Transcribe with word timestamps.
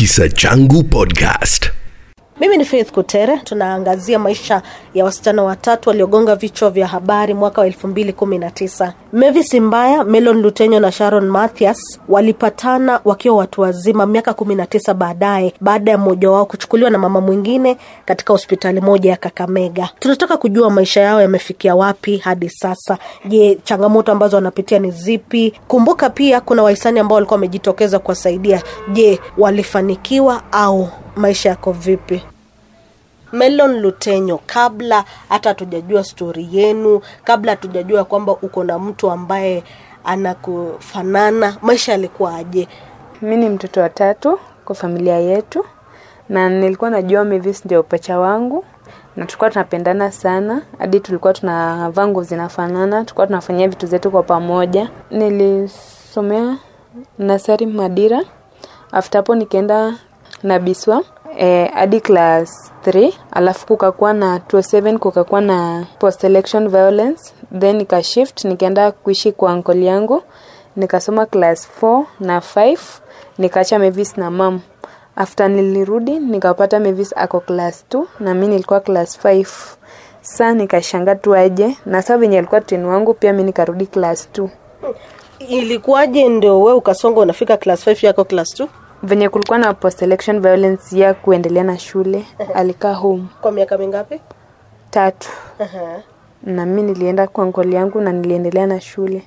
Kisa 0.00 0.30
Changu 0.30 0.82
Podcast. 0.82 1.79
Mimi 2.40 2.56
ni 2.56 2.64
Faith 2.64 2.92
Kutere. 2.92 3.38
Tunaangazia 3.44 4.18
maisha 4.18 4.62
ya 4.94 5.04
wasichana 5.04 5.42
watatu 5.42 5.88
waliogonga 5.88 6.36
vichwa 6.36 6.70
vya 6.70 6.86
habari 6.86 7.34
mwaka 7.34 7.60
wa 7.60 7.66
elfu 7.66 7.88
mbili 7.88 8.12
kumi 8.12 8.38
na 8.38 8.50
tisa. 8.50 8.94
Mavis 9.12 9.48
Simbaya, 9.48 10.04
Melon 10.04 10.42
Lutenyo 10.42 10.80
na 10.80 10.92
Sharon 10.92 11.28
Mathias 11.28 12.00
walipatana 12.08 13.00
wakiwa 13.04 13.36
watu 13.36 13.60
wazima 13.60 14.06
miaka 14.06 14.34
kumi 14.34 14.54
na 14.54 14.66
tisa 14.66 14.94
baadaye 14.94 15.54
baada 15.60 15.90
ya 15.90 15.98
mmoja 15.98 16.30
wao 16.30 16.46
kuchukuliwa 16.46 16.90
na 16.90 16.98
mama 16.98 17.20
mwingine 17.20 17.76
katika 18.04 18.32
hospitali 18.32 18.80
moja 18.80 19.10
ya 19.10 19.16
Kakamega. 19.16 19.88
Tunataka 19.98 20.36
kujua 20.36 20.70
maisha 20.70 21.00
yao 21.00 21.20
yamefikia 21.20 21.74
wapi 21.76 22.16
hadi 22.16 22.48
sasa. 22.50 22.98
Je, 23.24 23.58
changamoto 23.64 24.12
ambazo 24.12 24.36
wanapitia 24.36 24.78
ni 24.78 24.90
zipi? 24.90 25.52
Kumbuka 25.68 26.10
pia 26.10 26.40
kuna 26.40 26.62
wahisani 26.62 27.00
ambao 27.00 27.14
walikuwa 27.14 27.36
wamejitokeza 27.36 27.98
kuwasaidia. 27.98 28.62
Je, 28.92 29.20
walifanikiwa 29.38 30.42
au 30.52 30.88
maisha 31.16 31.48
yako 31.48 31.72
vipi? 31.72 32.22
Melon 33.32 33.80
Lutenyo, 33.80 34.40
kabla 34.46 35.04
hata 35.28 35.48
hatujajua 35.48 36.04
stori 36.04 36.48
yenu, 36.52 37.00
kabla 37.24 37.52
hatujajua 37.52 38.04
kwamba 38.04 38.32
uko 38.32 38.64
na 38.64 38.78
mtu 38.78 39.10
ambaye 39.10 39.64
anakufanana, 40.04 41.56
maisha 41.62 41.92
yalikuwa 41.92 42.34
aje? 42.36 42.68
mi 43.22 43.36
ni 43.36 43.48
mtoto 43.48 43.80
wa 43.80 43.88
tatu 43.88 44.38
kwa 44.64 44.74
familia 44.74 45.16
yetu 45.18 45.64
na 46.28 46.48
nilikuwa 46.48 46.90
najua 46.90 47.24
Mavis 47.24 47.64
ndio 47.64 47.82
pacha 47.82 48.18
wangu 48.18 48.64
na 49.16 49.26
tulikuwa 49.26 49.50
tunapendana 49.50 50.12
sana 50.12 50.62
hadi 50.78 51.00
tulikuwa 51.00 51.32
tunavaa 51.32 52.06
nguo 52.06 52.22
zinafanana 52.22 53.04
tulikuwa 53.04 53.26
tunafanyia 53.26 53.68
vitu 53.68 53.86
zetu 53.86 54.10
kwa 54.10 54.22
pamoja 54.22 54.90
nilisomea 55.10 56.56
nasari 57.18 57.66
madira 57.66 58.22
after 58.92 59.18
hapo 59.18 59.34
nikaenda 59.34 59.94
na 60.42 60.58
biswa 60.58 61.02
eh, 61.38 61.70
hadi 61.74 62.00
class 62.00 62.72
3 62.86 63.12
alafu 63.30 63.66
kukakuwa 63.66 64.12
na 64.12 64.38
27 64.38 64.98
kukakuwa 64.98 65.40
na 65.40 65.86
post 65.98 66.24
election 66.24 66.68
violence. 66.68 67.32
Then 67.58 67.76
nikashift 67.76 68.44
nikaenda 68.44 68.92
kuishi 68.92 69.32
kwa 69.32 69.52
ankoli 69.52 69.86
yangu. 69.86 70.22
Nikasoma 70.76 71.26
class 71.26 71.68
4 71.82 72.04
na 72.20 72.38
5 72.38 72.78
nikaacha 73.38 73.78
mevis 73.78 74.16
na 74.16 74.30
mam 74.30 74.60
after 75.16 75.50
nilirudi 75.50 76.18
nikapata 76.18 76.80
mevis 76.80 77.12
ako 77.16 77.40
class 77.40 77.84
2 77.90 78.02
na 78.20 78.34
mi 78.34 78.48
nilikuwa 78.48 78.80
class 78.80 79.18
5 79.24 79.46
saa 80.22 80.52
nikashanga 80.52 81.14
tu 81.14 81.34
aje 81.34 81.76
na 81.86 82.02
saa 82.02 82.16
venye 82.16 82.38
alikuwa 82.38 82.60
teni 82.60 82.84
wangu 82.84 83.14
pia 83.14 83.32
mi 83.32 83.42
nikarudi 83.42 83.86
class 83.86 84.28
2 84.34 84.48
Ilikuwaje 85.38 86.28
ndo 86.28 86.62
we 86.62 86.72
ukasonga 86.72 87.20
unafika 87.20 87.56
class 87.56 87.86
5 87.86 88.06
yako 88.06 88.24
class 88.24 88.60
2 88.60 88.66
venye 89.02 89.28
kulikuwa 89.28 89.58
na 89.58 89.74
post 89.74 90.02
election 90.02 90.40
violence 90.40 90.98
ya 90.98 91.14
kuendelea 91.14 91.64
na 91.64 91.78
shule 91.78 92.24
alikaa 92.54 92.92
home. 92.94 93.24
Kwa 93.40 93.52
miaka 93.52 93.78
mingapi? 93.78 94.20
tatu. 94.90 95.28
Aha. 95.58 96.02
na 96.42 96.66
mi 96.66 96.82
nilienda 96.82 97.26
kwa 97.26 97.46
ngoli 97.46 97.74
yangu 97.76 98.00
na 98.00 98.12
niliendelea 98.12 98.66
na 98.66 98.80
shule 98.80 99.22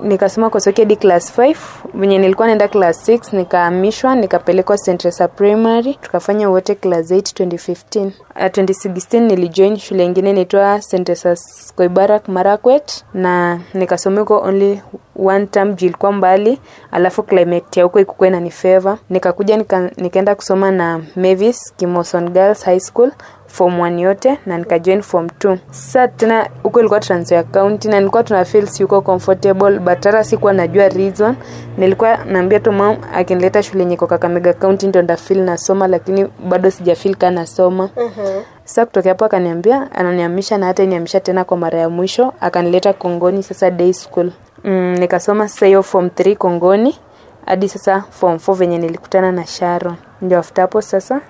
nikasoma 0.00 0.50
kwa 0.50 0.60
soki 0.60 0.80
hadi 0.80 0.96
class 0.96 1.38
5 1.38 1.56
venye 1.94 2.18
nilikuwa 2.18 2.46
naenda 2.46 2.68
class 2.68 3.08
6 3.08 3.36
nikahamishwa 3.36 4.14
nikapelekwa 4.14 4.78
St. 4.78 4.96
Teresa 4.98 5.28
primary 5.28 5.94
tukafanya 5.94 6.50
wote 6.50 6.74
class 6.74 7.10
8 7.10 7.46
2015 7.46 8.06
uh, 8.06 8.12
2016 8.42 9.20
nilijoin 9.20 9.76
shule 9.78 10.04
ingine 10.04 10.30
inaitwa 10.30 10.82
St. 10.82 11.04
Teresa's 11.04 11.72
Koibarak 11.76 12.28
Marakwet 12.28 13.04
na 13.14 13.60
nikasoma 13.74 14.20
huko 14.20 14.38
only 14.40 14.82
one 15.24 15.46
term 15.46 15.74
juu 15.74 15.86
mbali 16.12 16.60
alafu 16.90 17.22
climate 17.22 17.80
ya 17.80 17.84
huko 17.84 18.00
ikukuwa 18.00 18.30
ni 18.30 18.50
feva 18.50 18.98
nikakuja 19.10 19.56
nika, 19.56 19.90
nikaenda 19.96 20.34
kusoma 20.34 20.70
na 20.70 21.00
Mavis 21.16 21.74
Kimoson 21.76 22.30
Girls 22.30 22.64
High 22.64 22.80
School 22.80 23.12
form 23.48 23.80
1 23.80 23.98
yote 24.00 24.38
na 24.46 24.58
nikajoin 24.58 25.02
form 25.02 25.26
2 25.26 25.58
sasa 25.70 26.08
tena 26.08 26.48
huko 26.62 26.80
ilikuwa 26.80 27.00
transfer 27.00 27.38
account 27.38 27.84
na 27.84 27.98
nilikuwa 27.98 28.24
tuna 28.24 28.44
feel 28.44 28.66
si 28.66 28.86
comfortable 28.86 29.78
but 29.78 30.04
hata 30.04 30.24
sikuwa 30.24 30.52
najua 30.52 30.88
reason. 30.88 31.34
Nilikuwa 31.78 32.16
naambia 32.24 32.60
tu 32.60 32.72
mom 32.72 32.96
akinileta 33.14 33.62
shule 33.62 33.80
yenye 33.82 33.96
Kakamega 33.96 34.52
county 34.52 34.86
ndo 34.86 35.02
nda 35.02 35.16
feel 35.16 35.40
nasoma 35.42 35.86
lakini 35.88 36.28
bado 36.48 36.70
sija 36.70 36.94
feel 36.96 37.16
kana 37.16 37.40
nasoma. 37.40 37.90
Mhm. 37.96 38.42
sasa 38.64 38.86
kutokea 38.86 39.12
hapo 39.12 39.24
akaniambia 39.24 39.92
ananihamisha 39.92 40.58
na 40.58 40.66
hata 40.66 40.84
niamisha 40.86 41.20
tena 41.20 41.44
kwa 41.44 41.56
mara 41.56 41.78
ya 41.78 41.88
mwisho 41.88 42.34
akanileta 42.40 42.92
Kongoni 42.92 43.42
sasa 43.42 43.70
day 43.70 43.92
school. 43.92 44.30
Mm, 44.64 44.96
nikasoma 44.98 45.48
sasa 45.48 45.66
hiyo 45.66 45.82
form 45.82 46.06
3 46.06 46.36
Kongoni 46.36 46.98
hadi 47.46 47.68
sasa 47.68 48.04
form 48.10 48.36
4 48.36 48.54
venye 48.54 48.78
nilikutana 48.78 49.32
na 49.32 49.46
Sharon. 49.46 49.94
Ndio 50.22 50.38
after 50.38 50.62
hapo 50.62 50.82
sasa 50.82 51.20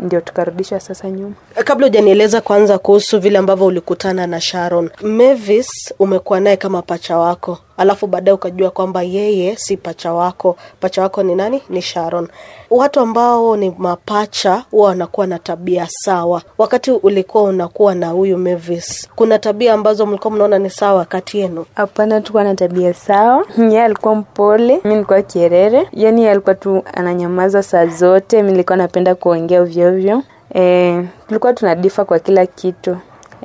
ndio 0.00 0.20
tukarudisha 0.20 0.80
sasa 0.80 1.10
nyuma. 1.10 1.34
Kabla 1.64 1.86
hujanieleza 1.86 2.40
kwanza 2.40 2.78
kuhusu 2.78 3.20
vile 3.20 3.38
ambavyo 3.38 3.66
ulikutana 3.66 4.26
na 4.26 4.40
Sharon, 4.40 4.90
Mavis 5.02 5.94
umekuwa 5.98 6.40
naye 6.40 6.56
kama 6.56 6.82
pacha 6.82 7.18
wako, 7.18 7.58
alafu 7.80 8.06
baadaye 8.06 8.34
ukajua 8.34 8.70
kwamba 8.70 9.02
yeye 9.02 9.56
si 9.56 9.76
pacha 9.76 10.12
wako. 10.12 10.56
Pacha 10.80 11.02
wako 11.02 11.22
ni 11.22 11.34
nani? 11.34 11.62
Ni 11.68 11.82
Sharon. 11.82 12.28
Watu 12.70 13.00
ambao 13.00 13.56
ni 13.56 13.74
mapacha 13.78 14.64
huwa 14.70 14.88
wanakuwa 14.88 15.26
na 15.26 15.38
tabia 15.38 15.86
sawa. 15.90 16.42
Wakati 16.58 16.90
ulikuwa 16.90 17.42
unakuwa 17.44 17.94
na 17.94 18.08
huyu 18.08 18.38
Mavis, 18.38 19.08
kuna 19.16 19.38
tabia 19.38 19.74
ambazo 19.74 20.06
mlikuwa 20.06 20.34
mnaona 20.34 20.58
ni 20.58 20.70
sawa 20.70 21.04
kati 21.04 21.38
yenu? 21.38 21.66
hapana 21.74 22.20
tukuwa 22.20 22.44
na 22.44 22.54
tabia 22.54 22.94
sawa 22.94 23.44
Yeye 23.58 23.82
alikuwa 23.84 24.14
mpole 24.14 24.80
mi 24.84 24.90
nilikuwa 24.94 25.22
kierere 25.22 25.88
yani 25.92 26.20
yeye 26.20 26.32
alikuwa 26.32 26.54
tu 26.54 26.82
ananyamaza 26.94 27.62
saa 27.62 27.86
zote 27.86 28.42
mi 28.42 28.52
nilikuwa 28.52 28.76
napenda 28.76 29.14
kuongea 29.14 29.60
ovyoovyo 29.60 30.22
e, 30.54 31.02
tulikuwa 31.28 31.52
tuna 31.52 31.74
difa 31.74 32.04
kwa 32.04 32.18
kila 32.18 32.46
kitu 32.46 32.96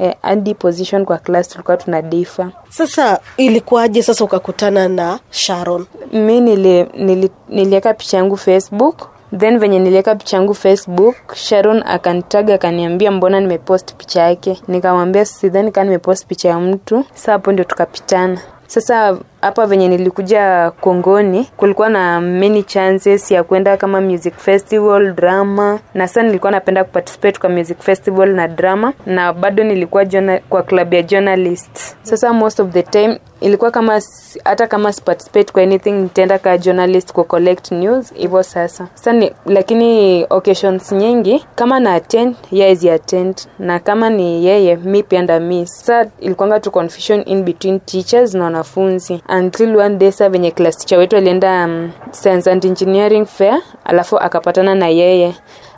e, 0.01 0.15
hadi 0.21 0.53
position 0.53 1.05
kwa 1.05 1.17
class 1.17 1.49
tulikuwa 1.49 1.77
tuna 1.77 2.01
difa 2.01 2.51
Sasa 2.69 3.19
ilikuwaje 3.37 4.03
sasa 4.03 4.23
ukakutana 4.23 4.87
na 4.89 5.19
Sharon? 5.29 5.85
mi 6.13 6.41
nili, 6.41 6.83
nili, 6.83 7.29
niliweka 7.49 7.93
picha 7.93 8.17
yangu 8.17 8.37
facebook 8.37 9.07
then 9.37 9.59
venye 9.59 9.79
niliweka 9.79 10.15
picha 10.15 10.37
yangu 10.37 10.53
facebook 10.53 11.15
sharon 11.35 11.83
akanitaga 11.85 12.53
akaniambia 12.53 13.11
mbona 13.11 13.39
nimepost 13.39 13.93
picha 13.95 14.21
yake? 14.21 14.61
Nikamwambia 14.67 15.25
sidhani 15.25 15.71
kaa 15.71 15.83
nimepost 15.83 16.25
picha 16.27 16.49
ya 16.49 16.59
mtu. 16.59 17.05
Sasa 17.13 17.31
hapo 17.31 17.51
ndio 17.51 17.65
tukapitana. 17.65 18.39
Sasa 18.67 19.17
hapa 19.45 19.65
venye 19.65 19.87
nilikuja 19.87 20.71
kongoni 20.81 21.49
kulikuwa 21.57 21.89
na 21.89 22.21
many 22.21 22.63
chances 22.63 23.31
ya 23.31 23.43
kwenda 23.43 23.77
kama 23.77 24.01
music 24.01 24.33
festival 24.37 25.13
drama. 25.13 25.79
Na 25.93 26.07
sasa 26.07 26.23
nilikuwa 26.23 26.51
napenda 26.51 26.83
kuparticipate 26.83 27.39
kwa 27.39 27.49
music 27.49 27.79
festival 27.79 28.29
na 28.33 28.47
drama. 28.47 28.93
Na 29.05 29.33
bado 29.33 29.63
nilikuwa 29.63 30.05
journal, 30.05 30.39
kwa 30.49 30.63
club 30.63 30.93
ya 30.93 31.01
journalist. 31.03 31.95
Sasa 32.03 32.33
most 32.33 32.59
of 32.59 32.69
the 32.71 32.83
time 32.83 33.19
ilikuwa 33.41 33.71
kama 33.71 34.01
hata 34.43 34.67
kama 34.67 34.93
siparticipate 34.93 35.53
kwa 35.53 35.63
anything 35.63 35.91
nitaenda 35.91 36.39
ka 36.39 36.57
journalist 36.57 37.13
ku 37.13 37.23
collect 37.23 37.71
news. 37.71 38.13
Hivyo 38.13 38.43
sasa. 38.43 38.87
Sasa 38.93 39.13
ni, 39.13 39.31
lakini 39.45 40.25
occasions 40.29 40.91
nyingi 40.91 41.45
kama 41.55 41.79
na 41.79 41.93
attend 41.93 42.35
yeye 42.51 42.93
attend. 42.93 43.35
Na 43.59 43.79
kama 43.79 44.09
ni 44.09 44.45
yeye 44.45 44.75
mi 44.75 45.03
pia 45.03 45.21
nda 45.21 45.39
miss. 45.39 45.79
Sasa 45.79 46.09
ilikuwanga 46.19 46.59
tu 46.59 46.71
confusion 46.71 47.23
in 47.25 47.43
between 47.43 47.79
teachers 47.79 48.33
na 48.33 48.43
wanafunzi 48.43 49.21
until 49.37 49.75
one 49.77 49.97
day 49.97 50.11
sa 50.11 50.29
venye 50.29 50.51
class 50.51 50.91
wetu 50.97 51.17
alienda 51.17 51.65
um, 51.65 51.91
science 52.11 52.51
and 52.51 52.65
engineering 52.65 53.25
fair 53.25 53.61
alafu 53.85 54.17
akapatana 54.19 54.75
na 54.75 54.87
yeye 54.87 55.35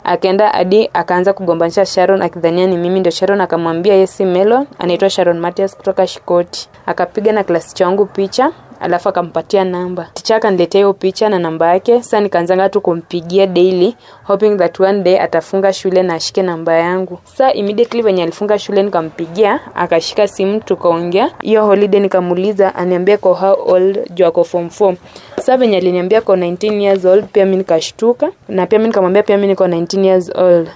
akaenda 0.08 0.48
hadi 0.48 0.90
akaanza 0.92 1.32
kugombanisha 1.32 1.86
sharon 1.86 2.22
akidhania 2.22 2.66
ni 2.66 2.76
mimi 2.76 3.00
ndio 3.00 3.12
sharon. 3.12 3.40
Akamwambia 3.40 3.94
yesi 3.94 4.24
melo 4.24 4.66
anaitwa 4.78 5.10
sharon 5.10 5.38
matias 5.38 5.76
kutoka 5.76 6.06
shikoti. 6.06 6.68
Akapiga 6.86 7.32
na 7.32 7.44
klasi 7.44 7.74
changu 7.74 8.06
picha 8.06 8.50
alafu 8.80 9.08
akampatia 9.08 9.64
namba. 9.64 10.08
Ticha 10.14 10.36
akaniletea 10.36 10.78
hiyo 10.78 10.92
picha 10.92 11.28
na 11.28 11.38
namba 11.38 11.68
yake. 11.68 12.02
Sasa 12.02 12.20
nikaanzanga 12.20 12.68
tu 12.68 12.80
kumpigia 12.80 13.46
daily 13.46 13.96
hoping 14.24 14.56
that 14.56 14.80
one 14.80 15.02
day 15.02 15.20
atafunga 15.20 15.72
shule 15.72 16.02
na 16.02 16.14
ashike 16.14 16.42
namba 16.42 16.72
yangu. 16.74 17.18
Sasa 17.24 17.52
immediately 17.52 18.02
venye 18.02 18.22
alifunga 18.22 18.58
shule 18.58 18.82
nikampigia 18.82 19.60
akashika 19.74 20.28
simu 20.28 20.60
tukaongea. 20.60 21.30
Hiyo 21.42 21.66
holiday 21.66 22.00
nikamuuliza 22.00 22.74
aniambia 22.74 23.18
ko 23.18 23.34
how 23.34 23.56
old? 23.72 23.98
Juu 24.14 24.26
ako 24.26 24.44
form 24.44 24.66
4 24.66 24.94
Sasa 25.36 25.56
venye 25.56 25.76
aliniambia 25.76 26.20
ko 26.20 26.36
19 26.36 26.80
years 26.80 27.04
old 27.04 27.24
pia 27.32 27.44
mimi 27.44 27.56
nikashtuka. 27.56 28.30
Na 28.48 28.66
pia 28.66 28.78
mimi 28.78 28.88
nikamwambia 28.88 29.22
pia 29.22 29.36
mimi 29.36 29.48
niko 29.48 29.66
19 29.66 29.97
years 30.04 30.30
old 30.34 30.68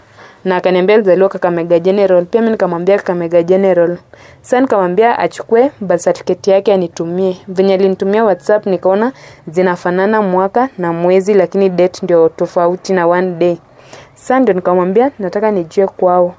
na 0.44 0.56
akaniambia 0.56 0.94
alizaliwa 0.96 1.28
Kakamega 1.28 1.78
General. 1.78 2.24
Pia 2.24 2.40
mimi 2.40 2.50
nikamwambia 2.50 2.96
Kakamega 2.96 3.42
General. 3.42 3.96
Sasa 4.40 4.60
nikamwambia 4.60 5.18
achukue 5.18 5.70
birth 5.80 6.04
certificate 6.04 6.50
yake 6.50 6.72
anitumie. 6.72 7.36
Venye 7.48 7.74
alinitumia 7.74 8.24
WhatsApp 8.24 8.66
nikaona 8.66 9.12
zinafanana 9.48 10.22
mwaka 10.22 10.68
na 10.78 10.92
mwezi, 10.92 11.34
lakini 11.34 11.68
date 11.68 12.00
ndio 12.02 12.28
tofauti 12.28 12.92
na 12.92 13.06
one 13.06 13.30
day. 13.34 13.56
Sasa 14.14 14.40
ndio 14.40 14.54
nikamwambia 14.54 15.10
nataka 15.18 15.50
nijue 15.50 15.86
kwao. 15.86 16.34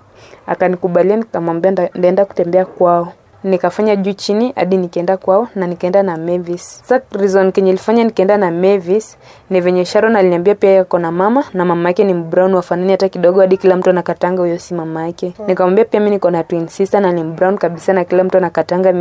Akanikubalia, 0.48 1.16
nikamwambia 1.16 1.72
ndaenda 1.96 2.26
kutembea 2.26 2.66
kwao. 2.66 3.14
Nikafanya 3.44 3.96
juu 3.96 4.14
chini 4.14 4.52
hadi 4.56 4.78
nikaenda 4.78 5.18
kwao 5.18 5.48
na 5.56 5.68
nikaenda 5.68 6.04
na 6.04 6.18
Mavis. 6.18 6.82
Sa 6.86 7.02
reason 7.12 7.52
kenye 7.52 7.70
ilifanya 7.70 8.04
nikaenda 8.04 8.38
na 8.38 8.52
Mavis 8.52 9.18
ni 9.50 9.62
venye 9.62 9.86
Sharon 9.86 10.16
aliniambia 10.16 10.56
pia 10.56 10.72
yako 10.72 11.00
na 11.00 11.12
mama 11.12 11.44
na 11.54 11.66
mama 11.66 11.90
yake 11.90 12.04
ni 12.04 12.14
brown 12.14 12.54
wafanani 12.54 12.92
hata 12.92 13.10
kidogo 13.10 13.40
hadi 13.42 13.58
kila 13.58 13.76
mtu 13.76 13.90
anakatanga 13.90 14.42
huyo 14.42 14.60
si 14.60 14.74
mama 14.74 15.06
yake. 15.06 15.34
Nikamwambia 15.48 15.86
pia 15.86 16.00
mimi 16.00 16.10
niko 16.12 16.32
na 16.32 16.44
twin 16.44 16.68
sister 16.68 17.02
na 17.02 17.12
ni 17.12 17.24
brown 17.24 17.58
kabisa 17.58 17.94
na 17.94 18.04
kila 18.06 18.24
mtu 18.24 18.38
anakatanga 18.38 18.94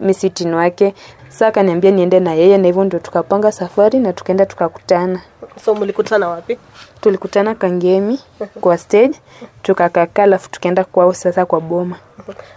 misi 0.00 0.30
tin 0.30 0.54
wake. 0.54 0.94
Sa 1.28 1.46
akaniambia 1.46 1.90
niende 1.90 2.20
na 2.20 2.34
yeye 2.34 2.58
na 2.58 2.66
hivyo 2.66 2.84
ndio 2.84 2.98
tukapanga 2.98 3.52
safari 3.52 3.98
na 3.98 4.12
tukaenda 4.12 4.46
tukakutana. 4.46 5.20
so 5.64 5.74
mlikutana 5.74 6.28
wapi 6.28 6.58
Tulikutana 7.00 7.54
Kangemi 7.54 8.20
kwa 8.60 8.78
stage 8.78 9.20
tukakakaa, 9.62 10.22
alafu 10.22 10.50
tukaenda 10.50 10.84
kwao 10.84 11.12
sasa 11.12 11.46
kwa 11.46 11.60
boma. 11.60 11.96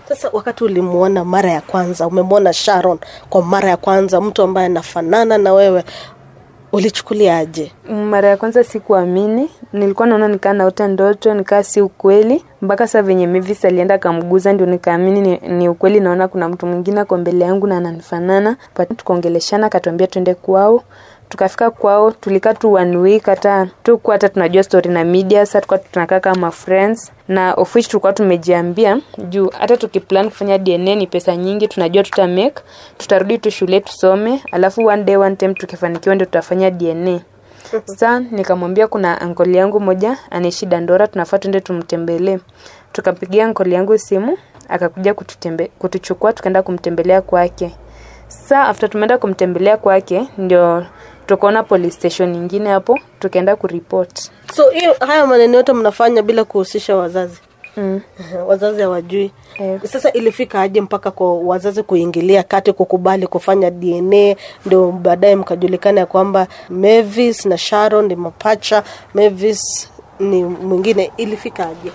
Sasa 0.09 0.29
wakati 0.33 0.63
ulimwona 0.63 1.25
mara 1.25 1.51
ya 1.51 1.61
kwanza 1.61 2.07
umemwona 2.07 2.53
sharon 2.53 2.97
kwa 3.29 3.41
mara 3.41 3.69
ya 3.69 3.77
kwanza 3.77 4.21
mtu 4.21 4.41
ambaye 4.43 4.65
anafanana 4.65 5.37
na 5.37 5.53
wewe 5.53 5.83
ulichukuliaje? 6.71 7.71
Mara 7.89 8.29
ya 8.29 8.37
kwanza 8.37 8.63
sikuamini. 8.63 9.49
Nilikuwa 9.73 10.07
naona 10.07 10.27
nikaa 10.27 10.53
naota 10.53 10.87
ndoto 10.87 11.33
nikaa 11.33 11.63
si 11.63 11.81
ukweli. 11.81 12.45
Mpaka 12.61 12.87
saa 12.87 13.01
venye 13.01 13.27
Mavis 13.27 13.65
alienda 13.65 13.95
akamguza 13.95 14.53
ndio 14.53 14.65
nikaamini 14.65 15.21
ni, 15.21 15.37
ni 15.49 15.69
ukweli. 15.69 15.99
Naona 15.99 16.27
kuna 16.27 16.49
mtu 16.49 16.65
mwingine 16.65 16.99
ako 16.99 17.17
mbele 17.17 17.45
yangu 17.45 17.67
na 17.67 17.77
ananifanana. 17.77 18.55
Tukaongeleshana 18.97 19.67
akatuambia 19.67 20.07
tuende 20.07 20.33
kwao 20.35 20.83
tukafika 21.31 21.71
kwao 21.71 22.11
tulikaa 22.11 22.53
tu 22.53 22.73
one 22.73 22.97
week 22.97 23.25
hata 23.25 23.67
tukuwa 23.83 24.15
hata 24.15 24.29
tunajua 24.29 24.63
story 24.63 24.89
na 24.89 25.03
media 25.03 25.45
sa 25.45 25.61
tukuwa 25.61 25.79
tunakaa 25.79 26.19
kama 26.19 26.51
friends. 26.51 27.11
Na 27.27 27.53
of 27.53 27.75
which 27.75 27.87
tulikuwa 27.87 28.13
tumejiambia 28.13 28.99
juu 29.29 29.49
hata 29.59 29.77
tukiplan 29.77 30.25
kufanya 30.29 30.57
dna 30.57 30.95
ni 30.95 31.07
pesa 31.07 31.35
nyingi 31.35 31.67
tunajua 31.67 32.03
tuta 32.03 32.27
make 32.27 32.61
tutarudi 32.97 33.37
tu 33.37 33.51
shule 33.51 33.79
tusome 33.79 34.41
alafu 34.51 34.85
one 34.85 35.03
day 35.03 35.15
one 35.17 35.35
time 35.35 35.53
tukifanikiwa 35.53 36.15
ndio 36.15 36.25
tutafanya 36.25 36.69
dna 36.71 37.19
sa 37.85 38.19
nikamwambia 38.19 38.87
kuna 38.87 39.21
ankoli 39.21 39.57
yangu 39.57 39.79
moja 39.79 40.17
anaishi 40.31 40.65
dandora 40.65 41.07
tunafaa 41.07 41.37
tuende 41.37 41.59
tumtembelee. 41.59 42.37
Tukampigia 42.91 43.45
ankoli 43.45 43.73
yangu 43.75 43.97
simu 43.97 44.37
akakuja 44.69 45.13
kututembe, 45.13 45.71
kutuchukua 45.79 46.33
tukaenda 46.33 46.63
kumtembelea 46.63 47.21
kwake. 47.21 47.75
Sa 48.27 48.61
after 48.67 48.89
tumeenda 48.89 49.17
kumtembelea 49.17 49.77
kwake 49.77 50.27
ndio 50.37 50.85
tukaona 51.31 51.63
police 51.63 51.91
station 51.95 52.29
nyingine 52.31 52.69
hapo 52.69 52.99
tukaenda 53.19 53.55
kuripot 53.55 54.19
so 54.55 54.69
hiyo 54.69 54.95
haya 54.99 55.27
maneno 55.27 55.57
yote 55.57 55.73
mnafanya 55.73 56.21
bila 56.21 56.43
kuhusisha 56.43 56.95
wazazi? 56.95 57.39
Mm. 57.77 58.01
wazazi 58.47 58.81
hawajui. 58.81 59.31
Yeah. 59.59 59.85
sasa 59.85 60.11
ilifika 60.13 60.61
aje 60.61 60.81
mpaka 60.81 61.11
kwa 61.11 61.37
wazazi 61.39 61.83
kuingilia 61.83 62.43
kati 62.43 62.73
kukubali 62.73 63.27
kufanya 63.27 63.69
dna 63.71 64.35
ndio 64.65 64.91
baadaye 64.91 65.35
mkajulikana 65.35 65.99
ya 65.99 66.05
kwamba 66.05 66.47
mavis 66.69 67.45
na 67.45 67.57
sharon 67.57 68.05
ni 68.07 68.15
mapacha 68.15 68.83
mavis 69.13 69.89
ni 70.19 70.43
mwingine. 70.43 71.11
Ilifika 71.17 71.63
aje 71.65 71.91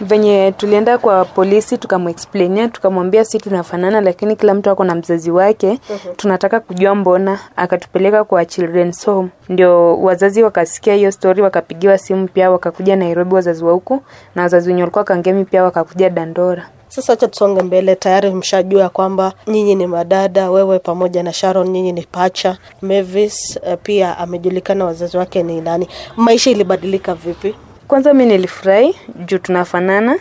venye 0.00 0.52
tulienda 0.56 0.98
kwa 0.98 1.24
polisi 1.24 1.78
tukamexplainia 1.78 2.68
tukamwambia 2.68 3.24
si 3.24 3.38
tunafanana 3.38 4.00
lakini 4.00 4.36
kila 4.36 4.54
mtu 4.54 4.70
ako 4.70 4.84
na 4.84 4.94
mzazi 4.94 5.30
wake. 5.30 5.78
Tunataka 6.16 6.60
kujua 6.60 6.94
mbona 6.94 7.38
akatupeleka 7.56 8.24
kwa 8.24 8.44
children's 8.44 9.06
home. 9.06 9.28
Ndio 9.48 9.98
wazazi 10.00 10.42
wakasikia 10.42 10.94
hiyo 10.94 11.12
story 11.12 11.42
wakapigiwa 11.42 11.98
simu 11.98 12.28
pia 12.28 12.50
wakakuja 12.50 12.96
nairobi 12.96 13.34
wazazi 13.34 13.64
wa 13.64 13.72
huku 13.72 14.02
na 14.34 14.42
wazazi 14.42 14.68
wenye 14.68 14.82
walikuwa 14.82 15.04
kangemi 15.04 15.44
pia 15.44 15.64
wakakuja 15.64 16.10
dandora. 16.10 16.68
Sasa 16.88 17.12
acha 17.12 17.28
tusonge 17.28 17.62
mbele 17.62 17.96
tayari 17.96 18.30
mshajua 18.30 18.88
kwamba 18.88 19.32
nyinyi 19.46 19.74
ni 19.74 19.86
madada 19.86 20.50
wewe 20.50 20.78
pamoja 20.78 21.22
na 21.22 21.32
sharon 21.32 21.68
nyinyi 21.68 21.92
ni 21.92 22.02
pacha. 22.02 22.56
Mavis 22.82 23.58
eh, 23.66 23.78
pia 23.82 24.18
amejulikana 24.18 24.84
wazazi 24.84 25.16
wake 25.16 25.42
ni 25.42 25.60
nani. 25.60 25.88
Maisha 26.16 26.50
ilibadilika 26.50 27.14
vipi 27.14 27.54
kwanza 27.88 28.14
mi 28.14 28.26
nilifurahi 28.26 28.96
juu 29.26 29.38
tunafanana. 29.38 30.16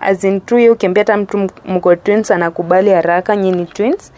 Azin 0.00 0.40
tu 0.40 0.56
hiyo 0.56 0.72
ukiambia 0.72 1.00
hata 1.00 1.16
mtu 1.16 1.38
mko 1.64 1.96
twins 1.96 2.30
anakubali 2.30 2.90
haraka 2.90 3.36
nyi 3.36 3.52
ni 3.52 3.66
twins. 3.66 4.12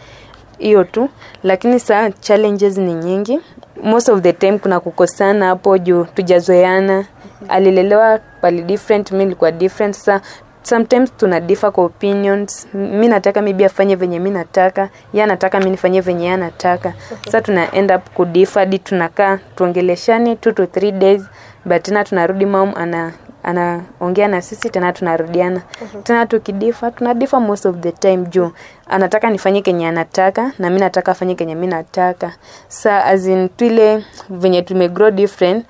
Hiyo 0.57 0.83
tu. 0.83 1.09
Lakini 1.43 1.79
saa 1.79 2.09
challenges 2.11 2.77
ni 2.77 2.93
nyingi. 2.93 3.39
Most 3.83 4.09
of 4.09 4.21
the 4.21 4.33
time 4.33 4.57
kuna 4.57 4.79
kukosana 4.79 5.45
hapo 5.45 5.77
juu 5.77 6.03
tujazoeana. 6.03 7.05
Alilelewa 7.49 8.19
pali 8.41 8.61
different 8.61 9.11
mi 9.11 9.23
nilikuwa 9.23 9.51
different. 9.51 9.95
Sa 9.95 10.21
sometimes 10.63 11.17
tuna 11.17 11.39
differ 11.39 11.71
kwa 11.71 11.83
opinions. 11.85 12.67
Mi 12.73 13.07
nataka 13.07 13.41
mibi 13.41 13.65
afanye 13.65 13.95
venye 13.95 14.19
mi 14.19 14.29
nataka. 14.29 14.89
Ye 15.13 15.23
anataka 15.23 15.59
mi 15.59 15.69
nifanye 15.69 16.01
venye 16.01 16.25
ye 16.25 16.31
anataka. 16.33 16.93
Sa 17.31 17.41
tuna 17.41 17.71
end 17.71 17.91
up 17.91 18.09
kudifa 18.13 18.59
hadi 18.59 18.79
tunakaa 18.79 19.39
tuongeleshane 19.55 20.35
two 20.35 20.51
to 20.51 20.65
three 20.65 20.91
days 20.91 21.21
but 21.65 21.83
tena 21.83 22.03
tunarudi 22.03 22.45
mam 22.45 22.73
ana 22.75 23.11
anaongea 23.43 24.27
na 24.27 24.41
sisi 24.41 24.69
tena 24.69 24.93
tunarudiana. 24.93 25.61
Tena 26.03 26.25
tukidifa 26.25 26.91
tunadifa 26.91 27.39
most 27.39 27.65
of 27.65 27.75
the 27.79 27.91
time 27.91 28.17
juu. 28.25 28.51
Anataka 28.87 29.29
nifanye 29.29 29.61
kenye 29.61 29.87
anataka 29.87 30.51
na 30.59 30.69
mi 30.69 30.79
nataka 30.79 31.11
afanye 31.11 31.35
kenye 31.35 31.55
mi 31.55 31.67
nataka. 31.67 32.31
Sa 32.67 33.05
azin 33.05 33.49
tuile 33.49 34.05
venye 34.29 34.61
tumegrow 34.61 35.11
different 35.11 35.65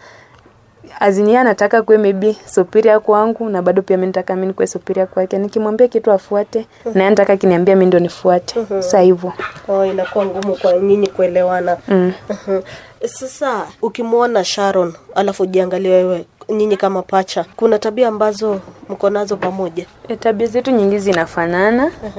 azinia 0.99 1.41
anataka 1.41 1.81
kuwe 1.81 1.97
maybe 1.97 2.35
superior 2.45 3.01
kwangu 3.01 3.49
na 3.49 3.61
bado 3.61 3.81
pia 3.81 3.97
mi 3.97 4.05
nataka 4.05 4.35
mi 4.35 4.45
nikuwe 4.47 4.67
superior 4.67 5.07
kwake. 5.07 5.37
Nikimwambia 5.37 5.87
kitu 5.87 6.11
afuate 6.11 6.59
mm-hmm. 6.59 6.97
naye 6.97 7.09
nataka 7.09 7.37
kiniambia 7.37 7.75
mi 7.75 7.85
ndo 7.85 7.99
nifuate. 7.99 8.55
Sa 8.81 8.99
hivyo. 8.99 9.33
Oh, 9.67 9.85
inakuwa 9.85 10.25
ngumu 10.25 10.55
kwa 10.55 10.73
nyinyi 10.73 11.07
kuelewana. 11.07 11.77
Mm. 11.87 12.13
Sasa 13.07 13.67
ukimwona 13.81 14.43
sharon 14.43 14.93
alafu 15.15 15.43
ujiangalia 15.43 15.91
wewe 15.95 16.25
nyinyi 16.49 16.77
kama 16.77 17.01
pacha 17.01 17.45
kuna 17.55 17.79
tabia 17.79 18.07
ambazo 18.07 18.59
mko 18.89 19.09
nazo 19.09 19.37
pamoja? 19.37 19.85
E, 20.07 20.15
tabia 20.15 20.47
zetu 20.47 20.71
nyingi 20.71 20.99
zinafanana. 20.99 21.91
E, 22.05 22.11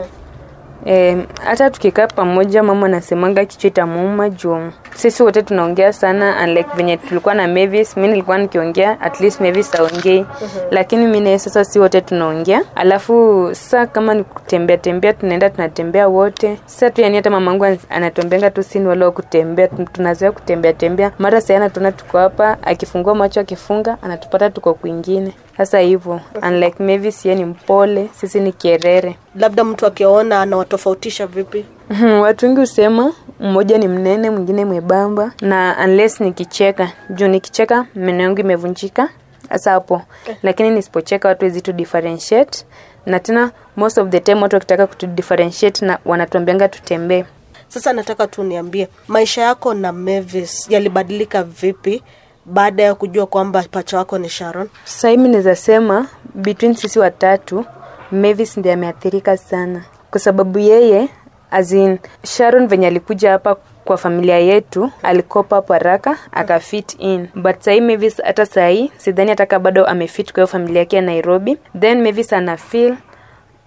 hata 1.45 1.71
tukikaa 1.71 2.07
pamoja 2.07 2.63
mama 2.63 2.87
anasemanga 2.87 3.45
kichwa 3.45 3.69
itamuuma 3.69 4.31
juu. 4.31 4.59
Sisi 4.95 5.23
wote 5.23 5.43
tunaongea 5.43 5.93
sana 5.93 6.37
unlike 6.45 6.71
venye 6.77 6.97
tulikuwa 6.97 7.35
na 7.35 7.49
Mavis 7.49 7.97
mi 7.97 8.09
nilikuwa 8.09 8.39
nikiongea 8.39 9.01
at 9.01 9.21
least 9.21 9.41
Mavis 9.41 9.75
aongei 9.75 10.27
lakini 10.71 11.07
mi 11.07 11.21
naye 11.21 11.39
sasa 11.39 11.65
si 11.65 11.79
wote 11.79 12.01
tunaongea. 12.01 12.63
Alafu 12.75 13.49
sasa 13.53 13.87
kama 13.87 14.15
ni 14.15 14.25
kutembea 14.25 14.77
tembea 14.79 15.13
tunaenda 15.13 15.51
tunatembea 15.51 16.09
wote. 16.09 16.59
Sasa 16.67 16.91
tu 16.91 17.01
yani 17.01 17.17
hata 17.17 17.31
mamangu 17.31 17.65
an- 17.65 17.79
anatuambianga 17.91 18.51
tu 18.51 18.63
sini 18.63 18.87
wala 18.87 19.11
kutembea 19.11 19.69
tunazoea 19.69 20.33
kutembea 20.33 20.73
tembea. 20.73 21.13
Mara 21.19 21.41
sasa 21.41 21.57
anatuona 21.57 21.93
tuko 21.93 22.19
hapa 22.19 22.57
akifungua 22.63 23.15
macho 23.15 23.41
akifunga 23.41 23.97
anatupata 24.03 24.51
tuko 24.51 24.75
kwingine 24.75 25.33
sasa 25.57 25.79
hivyo 25.79 26.21
unlike 26.43 26.83
Mavis 26.83 27.27
yeye 27.27 27.39
ni 27.39 27.45
mpole 27.45 28.09
sisi 28.21 28.41
ni 28.41 28.53
kierere 28.53 29.17
labda 29.37 29.65
mtu 29.65 29.87
akiona 29.87 30.41
anawatofautisha 30.41 31.27
vipi? 31.27 31.65
Watu 32.23 32.47
wengi 32.47 32.61
husema 32.61 33.13
mmoja 33.41 33.79
ni 33.79 33.89
mnene 33.89 34.31
mwingine 34.31 34.65
mwebamba, 34.65 35.33
na 35.41 35.77
unless 35.85 36.21
nikicheka 36.21 36.93
juu 37.11 37.29
nikicheka 37.29 37.87
meno 37.95 38.23
yangu 38.23 38.41
imevunjika 38.41 39.09
hasa 39.49 39.71
hapo. 39.71 40.03
Lakini 40.43 40.71
nisipocheka 40.71 41.29
watu 41.29 41.45
wezi 41.45 41.61
tu 41.61 41.73
differentiate 41.73 42.65
na 43.07 43.21
tena 43.21 43.51
most 43.77 43.99
of 43.99 44.09
the 44.09 44.21
time 44.21 44.43
watu 44.43 44.57
wakitaka 44.57 44.87
kutu 44.87 45.07
differentiate 45.07 45.87
na 45.87 45.99
wanatuambianga 46.05 46.69
tutembee. 46.69 47.25
Sasa 47.69 47.93
nataka 47.93 48.27
tu 48.27 48.43
niambie 48.43 48.89
maisha 49.09 49.43
yako 49.43 49.75
na 49.75 49.93
mavis 49.93 50.71
yalibadilika 50.71 51.43
vipi 51.43 52.03
baada 52.47 52.83
ya 52.83 52.95
kujua 52.95 53.27
kwamba 53.27 53.65
pacha 53.71 53.99
wako 53.99 54.19
ni 54.19 54.29
sharon? 54.29 54.69
Sasa 54.85 55.55
sema 55.57 56.07
between 56.35 56.75
sisi 56.75 56.99
watatu 56.99 57.65
Mavis 58.13 58.57
ndiye 58.57 58.75
ameathirika 58.75 59.37
sana. 59.37 59.85
Kwa 60.11 60.21
sababu 60.21 60.59
yeye 60.59 61.09
as 61.51 61.73
in, 61.73 61.99
Sharon 62.25 62.67
venye 62.67 62.87
alikuja 62.87 63.31
hapa 63.31 63.57
kwa 63.85 63.97
familia 63.97 64.39
yetu 64.39 64.91
alikopa 65.03 65.57
hapo 65.57 65.73
haraka 65.73 66.19
akafit 66.33 66.97
in. 66.99 67.29
But 67.35 67.61
sahii 67.61 67.81
Mavis 67.81 68.23
hata 68.23 68.47
sahii 68.47 68.91
sidhani 68.97 69.31
ataka 69.31 69.59
bado 69.59 69.85
amefit 69.87 70.33
kwa 70.33 70.41
hiyo 70.41 70.47
familia 70.47 70.79
yake 70.81 70.97
ya 70.97 71.03
Nairobi. 71.03 71.59
Then 71.81 72.03
Mavis 72.03 72.33
ana 72.33 72.57
feel 72.57 72.97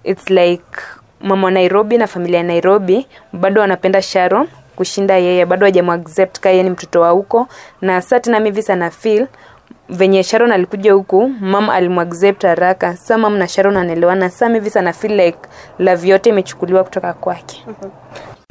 it's 0.03 0.29
like 0.29 0.63
mama 1.22 1.46
wa 1.46 1.51
Nairobi 1.51 1.98
na 1.98 2.07
familia 2.07 2.38
ya 2.38 2.43
Nairobi 2.43 3.07
bado 3.34 3.62
wanapenda 3.62 4.01
Sharon 4.01 4.48
kushinda 4.77 5.17
yeye. 5.17 5.46
Bado 5.46 5.65
hajamuaccept 5.65 6.39
ka 6.39 6.50
yeye 6.50 6.63
ni 6.63 6.69
mtoto 6.69 7.01
wa 7.01 7.10
huko. 7.10 7.48
Na 7.81 8.01
saa 8.01 8.19
tena 8.19 8.39
Mavis 8.39 8.69
na 8.69 8.91
feel 8.91 9.27
venye 9.89 10.24
Sharon 10.24 10.51
alikuja 10.51 10.93
huku 10.93 11.27
mam 11.39 11.69
alimuaccept 11.69 12.43
haraka. 12.43 12.98
Sa 12.98 13.17
mam 13.17 13.38
na 13.38 13.48
Sharon 13.48 13.77
anaelewana 13.77 14.29
sa 14.29 14.50
Mavis 14.50 14.75
na 14.75 14.93
feel 14.93 15.13
like 15.19 15.38
love 15.79 16.07
yote 16.07 16.29
imechukuliwa 16.29 16.84
kutoka 16.84 17.13
kwake. 17.13 17.65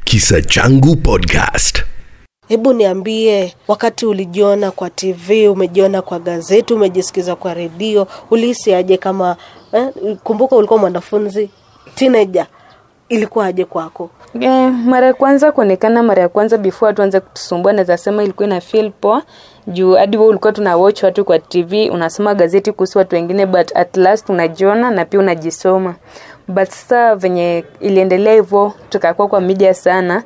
Kisa 0.03 0.41
Changu 0.41 0.95
Podcast. 0.95 1.83
hebu 2.47 2.73
niambie 2.73 3.55
wakati 3.67 4.05
ulijiona 4.05 4.71
kwa 4.71 4.89
tv 4.89 5.47
umejiona 5.47 6.01
kwa 6.01 6.19
gazeti 6.19 6.73
umejisikiza 6.73 7.35
kwa 7.35 7.53
redio 7.53 8.07
ulihisi 8.31 8.73
aje 8.73 8.97
kama 8.97 9.35
eh, 9.73 9.87
kumbuka 10.23 10.55
ulikuwa 10.55 10.79
mwanafunzi 10.79 11.49
teenager 11.95 12.47
ilikuwa 13.09 13.45
aje 13.45 13.65
kwako? 13.65 14.09
Eh, 14.39 14.71
mara 14.85 15.07
ya 15.07 15.13
kwanza 15.13 15.51
kuonekana 15.51 16.03
mara 16.03 16.21
ya 16.21 16.29
kwanza 16.29 16.57
before 16.57 16.93
tuanze 16.93 17.19
kutusumbua 17.19 17.73
naweza 17.73 18.11
ilikuwa 18.23 18.47
ina 18.47 18.61
feel 18.61 18.91
poa. 18.91 19.21
Juu 19.67 19.93
hadi 19.95 20.17
ulikuwa 20.17 20.53
tuna 20.53 20.77
watch 20.77 21.03
watu 21.03 21.25
kwa 21.25 21.39
tv 21.39 21.89
unasoma 21.89 22.35
gazeti 22.35 22.71
kuhusu 22.71 22.97
watu 22.97 23.15
wengine 23.15 23.45
but 23.45 23.75
at 23.77 23.97
last 23.97 24.29
unajiona 24.29 24.91
na 24.91 25.05
pia 25.05 25.19
unajisoma. 25.19 25.95
But 26.47 26.69
sasa 26.69 27.15
venye 27.15 27.63
iliendelea 27.79 28.33
hivyo 28.33 28.73
tukakuwa 28.89 29.27
kwa 29.27 29.41
media 29.41 29.73
sana 29.73 30.23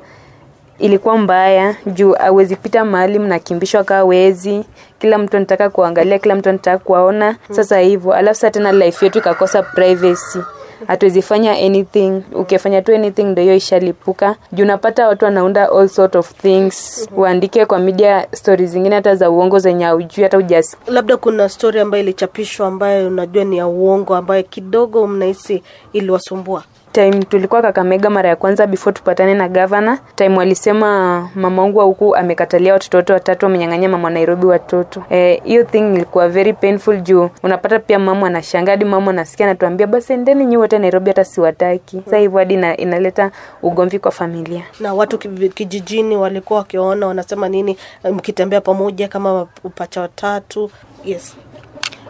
ilikuwa 0.78 1.18
mbaya. 1.18 1.74
Juu 1.86 2.14
awezi 2.18 2.56
pita 2.56 2.84
mahali 2.84 3.18
mnakimbishwa 3.18 3.84
kaa 3.84 4.04
wezi 4.04 4.64
kila 4.98 5.18
mtu 5.18 5.36
anataka 5.36 5.70
kuangalia 5.70 6.18
kila 6.18 6.34
mtu 6.34 6.48
anataka 6.48 6.78
kuwaona. 6.84 7.36
Sasa 7.50 7.78
hivyo 7.78 8.12
alafu 8.12 8.34
sasa 8.34 8.50
tena 8.50 8.72
life 8.72 9.04
yetu 9.06 9.18
ikakosa 9.18 9.62
privacy 9.62 10.38
hatuwezi 10.86 11.22
fanya 11.22 11.52
anything. 11.52 12.22
Ukifanya 12.34 12.82
tu 12.82 12.94
anything 12.94 13.24
ndo 13.24 13.42
hiyo 13.42 13.54
ishalipuka. 13.54 14.36
Juu 14.52 14.64
unapata 14.64 15.08
watu 15.08 15.24
wanaunda 15.24 15.72
all 15.72 15.88
sort 15.88 16.16
of 16.16 16.32
things. 16.34 17.08
Waandike 17.16 17.66
kwa 17.66 17.78
media 17.78 18.26
stories 18.32 18.70
zingine 18.70 18.94
hata 18.94 19.14
za 19.16 19.30
uongo 19.30 19.58
zenye 19.58 19.86
aujui 19.86 20.22
hata 20.22 20.38
ujasi 20.38 20.76
labda 20.86 21.16
kuna 21.16 21.48
story 21.48 21.80
ambayo 21.80 22.02
ilichapishwa 22.02 22.66
ambayo 22.66 23.06
unajua 23.08 23.44
ni 23.44 23.56
ya 23.58 23.66
uongo 23.66 24.14
ambayo 24.16 24.42
kidogo 24.42 25.06
mnahisi 25.06 25.62
iliwasumbua 25.92 26.62
time 26.92 27.22
tulikuwa 27.24 27.62
kakamega 27.62 28.10
mara 28.10 28.28
ya 28.28 28.36
kwanza 28.36 28.66
before 28.66 28.94
tupatane 28.94 29.34
na 29.34 29.48
gavana 29.48 29.98
time 30.16 30.36
walisema 30.38 31.28
mama 31.34 31.62
wangu 31.62 31.80
huku 31.80 32.16
amekatalia 32.16 32.72
watoto 32.72 32.96
wote 32.96 33.12
watatu 33.12 33.46
wamenyang'anya 33.46 33.88
mama 33.88 34.10
nairobi 34.10 34.46
watoto. 34.46 35.04
Eh, 35.10 35.40
hiyo 35.44 35.64
thing 35.64 35.94
ilikuwa 35.94 36.28
very 36.28 36.52
painful 36.52 37.00
juu 37.00 37.30
unapata 37.42 37.78
pia 37.78 37.98
mama 37.98 38.26
anashangaa 38.26 38.72
hadi 38.72 38.84
mama 38.84 39.10
anasikia 39.10 39.46
anatuambia 39.46 39.86
basi 39.86 40.12
endeni 40.12 40.44
nyi 40.46 40.56
wote 40.56 40.78
nairobi 40.78 41.10
hata 41.10 41.24
siwataki. 41.24 42.02
Sa 42.10 42.18
hivyo 42.18 42.38
hadi 42.38 42.54
inaleta 42.54 43.30
ugomvi 43.62 43.98
kwa 43.98 44.10
familia. 44.10 44.62
Na 44.80 44.94
watu 44.94 45.18
kijijini 45.54 46.16
walikuwa 46.16 46.58
wakiona 46.58 47.06
wanasema 47.06 47.48
nini 47.48 47.76
eh, 48.04 48.12
mkitembea 48.12 48.60
pamoja 48.60 49.08
kama 49.08 49.46
upacha 49.64 50.00
watatu. 50.00 50.70
Yes. 51.04 51.36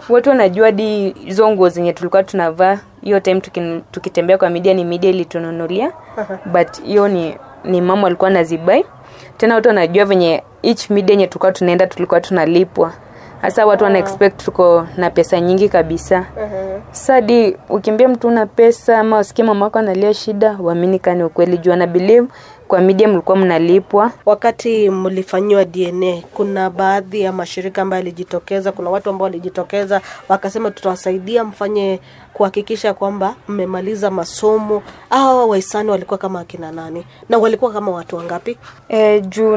Watu 0.08 0.28
wanajua 0.30 0.66
hadi 0.66 1.10
hizo 1.10 1.50
nguo 1.50 1.68
zenye 1.68 1.92
tulikuwa 1.92 2.22
tunavaa 2.22 2.78
hiyo 3.02 3.20
time 3.20 3.40
tuki, 3.40 3.82
tukitembea 3.90 4.38
kwa 4.38 4.50
media 4.50 4.74
ni 4.74 4.84
media 4.84 5.10
ilitununulia. 5.10 5.92
But 6.52 6.82
hiyo 6.82 7.08
ni 7.08 7.36
ni 7.64 7.80
mama 7.80 8.06
alikuwa 8.06 8.30
nazibai 8.30 8.84
tena 9.36 9.54
watu 9.54 9.68
wanajua 9.68 10.04
venye 10.04 10.42
each 10.62 10.90
media 10.90 11.12
yenye 11.12 11.26
tulikuwa 11.26 11.52
tunaenda 11.52 11.86
tulikuwa 11.86 12.20
tunalipwa. 12.20 12.92
Hasa 13.42 13.66
watu 13.66 13.84
wana 13.84 13.98
expect 13.98 14.44
tuko 14.44 14.86
na 14.96 15.10
pesa 15.10 15.40
nyingi 15.40 15.68
kabisa. 15.68 16.26
Sadi 16.90 17.56
ukimbia 17.68 18.08
mtu 18.08 18.28
una 18.28 18.46
pesa 18.46 18.98
ama 18.98 19.18
usikie 19.18 19.44
mama 19.44 19.64
wako 19.64 19.78
analia 19.78 20.14
shida 20.14 20.56
uamini 20.60 20.98
kani 20.98 21.22
ukweli 21.24 21.58
juu 21.58 21.72
ana 21.72 21.86
believe 21.86 22.28
kwa 22.72 22.80
media 22.80 23.08
mlikuwa 23.08 23.36
mnalipwa? 23.36 24.12
Wakati 24.26 24.90
mlifanyiwa 24.90 25.64
dna 25.64 26.16
kuna 26.34 26.70
baadhi 26.70 27.20
ya 27.20 27.32
mashirika 27.32 27.82
ambayo 27.82 28.00
yalijitokeza 28.00 28.72
kuna 28.72 28.90
watu 28.90 29.10
ambao 29.10 29.24
walijitokeza 29.24 30.00
wakasema 30.28 30.70
tutawasaidia 30.70 31.44
mfanye 31.44 32.00
kuhakikisha 32.32 32.94
kwamba 32.94 33.34
mmemaliza 33.48 34.10
masomo. 34.10 34.82
Awa 35.10 35.46
wahisani 35.46 35.90
walikuwa 35.90 36.18
kama 36.18 36.40
akina 36.40 36.72
nani? 36.72 37.04
Na 37.28 37.38
walikuwa 37.38 37.72
kama 37.72 37.92
watu 37.92 38.16
wangapi? 38.16 38.58
E, 38.88 39.20
juu 39.20 39.56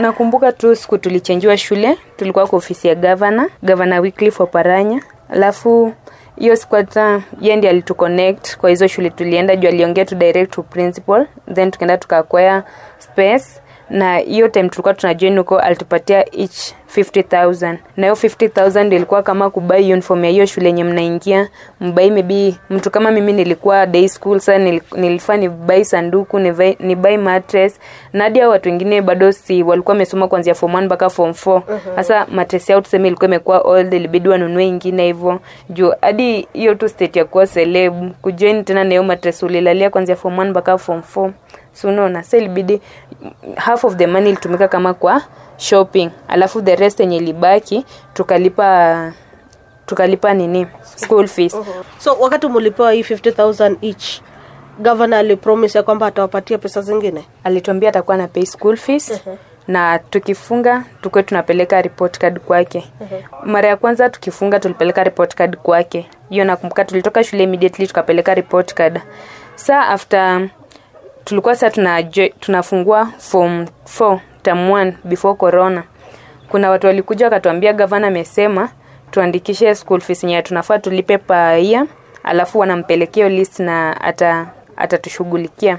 nakumbuka 0.00 0.52
tu 0.52 0.76
siku 0.76 0.98
tulichenjiwa 0.98 1.56
shule 1.56 1.98
tulikuwa 2.16 2.46
kwa 2.46 2.56
ofisi 2.56 2.88
ya 2.88 2.94
gavana 2.94 3.48
gavana 3.62 4.00
Wycliffe 4.00 4.42
Oparanya. 4.42 5.02
Alafu 5.30 5.92
hiyo 6.36 6.56
siku 6.56 6.74
hata 6.74 7.22
ye 7.40 7.56
ndi 7.56 7.68
alituconnect. 7.68 8.56
Kwa 8.56 8.70
hizo 8.70 8.86
shule 8.86 9.10
tulienda 9.10 9.56
juu 9.56 9.68
aliongea 9.68 10.04
tu 10.04 10.14
direct 10.14 10.50
to 10.52 10.62
principal. 10.62 11.26
Then 11.54 11.70
tukaenda 11.70 11.98
tukakwea 11.98 12.64
space 12.98 13.46
na 13.90 14.16
hiyo 14.18 14.48
time 14.48 14.68
tulikuwa 14.68 14.94
tunajoin 14.94 15.38
huko 15.38 15.58
alitupatia 15.58 16.34
each 16.38 16.72
50000 16.96 17.76
na 17.96 18.02
hiyo 18.06 18.14
50000 18.14 18.84
ndio 18.84 18.96
ilikuwa 18.96 19.22
kama 19.22 19.50
kubai 19.50 19.92
uniform 19.92 20.24
ya 20.24 20.30
hiyo 20.30 20.46
shule 20.46 20.66
yenye 20.66 20.84
mnaingia 20.84 21.48
mbai 21.80 22.10
maybe 22.10 22.54
mtu 22.70 22.90
kama 22.90 23.10
mimi 23.10 23.32
nilikuwa 23.32 23.86
day 23.86 24.08
school 24.08 24.38
sasa 24.40 24.58
nil, 24.58 24.80
nilifaa 24.96 25.36
ni 25.36 25.48
bai 25.48 25.84
sanduku 25.84 26.38
ni, 26.38 26.50
vai, 26.50 26.76
ni 26.80 26.96
mattress. 27.16 27.80
Na 28.12 28.24
hadi 28.24 28.40
hao 28.40 28.50
watu 28.50 28.68
wengine 28.68 29.02
bado 29.02 29.32
si 29.32 29.62
walikuwa 29.62 29.92
wamesoma 29.92 30.28
kuanzia 30.28 30.54
form 30.54 30.72
1 30.74 30.84
mpaka 30.84 31.10
form 31.10 31.30
4 31.30 31.62
sasa 31.96 32.26
mattress 32.32 32.70
yao 32.70 32.80
tuseme 32.80 33.08
ilikuwa 33.08 33.28
imekuwa 33.28 33.58
old 33.60 33.92
ilibidi 33.92 34.28
wanunue 34.28 34.66
ingine 34.66 35.06
hivyo. 35.06 35.40
Juu 35.70 35.92
hadi 36.00 36.48
hiyo 36.52 36.74
tu 36.74 36.88
state 36.88 37.16
ya 37.16 37.24
kuwa 37.24 37.46
celeb 37.46 38.12
kujoin 38.22 38.64
tena 38.64 38.84
na 38.84 38.90
hiyo 38.90 39.02
mattress 39.02 39.42
ulilalia 39.42 39.90
kuanzia 39.90 40.16
form 40.16 40.36
1 40.38 40.50
mpaka 40.50 40.78
form 40.78 41.02
4 41.16 41.30
so 41.76 41.88
unaona 41.88 42.22
sa 42.22 42.36
ilibidi 42.36 42.80
half 43.56 43.84
of 43.84 43.96
the 43.96 44.06
money 44.06 44.28
ilitumika 44.30 44.68
kama 44.68 44.94
kwa 44.94 45.22
shopping. 45.56 46.10
Alafu 46.28 46.62
the 46.62 46.76
rest 46.76 47.00
yenye 47.00 47.16
ilibaki 47.16 47.84
tukalipa 48.14 49.12
tukalipa 49.86 50.34
nini? 50.34 50.66
School 50.96 51.28
fees. 51.28 51.56
So 51.98 52.16
wakati 52.20 52.46
mulipewa 52.46 52.92
hii 52.92 53.02
50000 53.02 53.76
each 53.82 54.20
governor 54.78 55.18
alipromise 55.18 55.78
ya 55.78 55.82
kwamba 55.82 56.06
atawapatia 56.06 56.58
pesa 56.58 56.80
zingine? 56.82 57.24
Alituambia 57.44 57.88
atakuwa 57.88 58.16
na 58.16 58.28
pay 58.28 58.46
school 58.46 58.76
fees 58.76 59.20
na 59.68 59.98
tukifunga 59.98 60.84
tukuwe 61.02 61.22
tunapeleka 61.22 61.82
report 61.82 62.18
card 62.18 62.40
kwake. 62.40 62.84
Mara 63.44 63.68
ya 63.68 63.76
kwanza 63.76 64.10
tukifunga 64.10 64.60
tulipeleka 64.60 65.04
report 65.04 65.34
card 65.34 65.56
kwake. 65.56 66.10
Hiyo 66.28 66.44
nakumbuka 66.44 66.84
tulitoka 66.84 67.24
shule 67.24 67.42
immediately 67.42 67.86
tukapeleka 67.86 68.34
report 68.34 68.74
card. 68.74 69.00
Saa 69.54 69.88
after 69.88 70.48
tulikuwa 71.26 71.56
saa 71.56 71.70
tuna, 71.70 72.02
tunafungua 72.40 73.06
form 73.18 73.66
4 73.98 74.18
term 74.42 74.70
1 74.70 74.92
before 75.04 75.34
corona. 75.34 75.82
Kuna 76.48 76.70
watu 76.70 76.86
walikuja 76.86 77.26
wakatuambia 77.26 77.72
gavana 77.72 78.06
amesema 78.06 78.68
tuandikishe 79.10 79.74
school 79.74 80.00
fees 80.00 80.24
yenye 80.24 80.42
tunafaa 80.42 80.78
tulipe 80.78 81.18
paia 81.18 81.86
alafu 82.24 82.58
wanampelekea 82.58 83.28
list 83.28 83.58
na 83.60 84.00
ata 84.00 84.46
atatushughulikia 84.76 85.78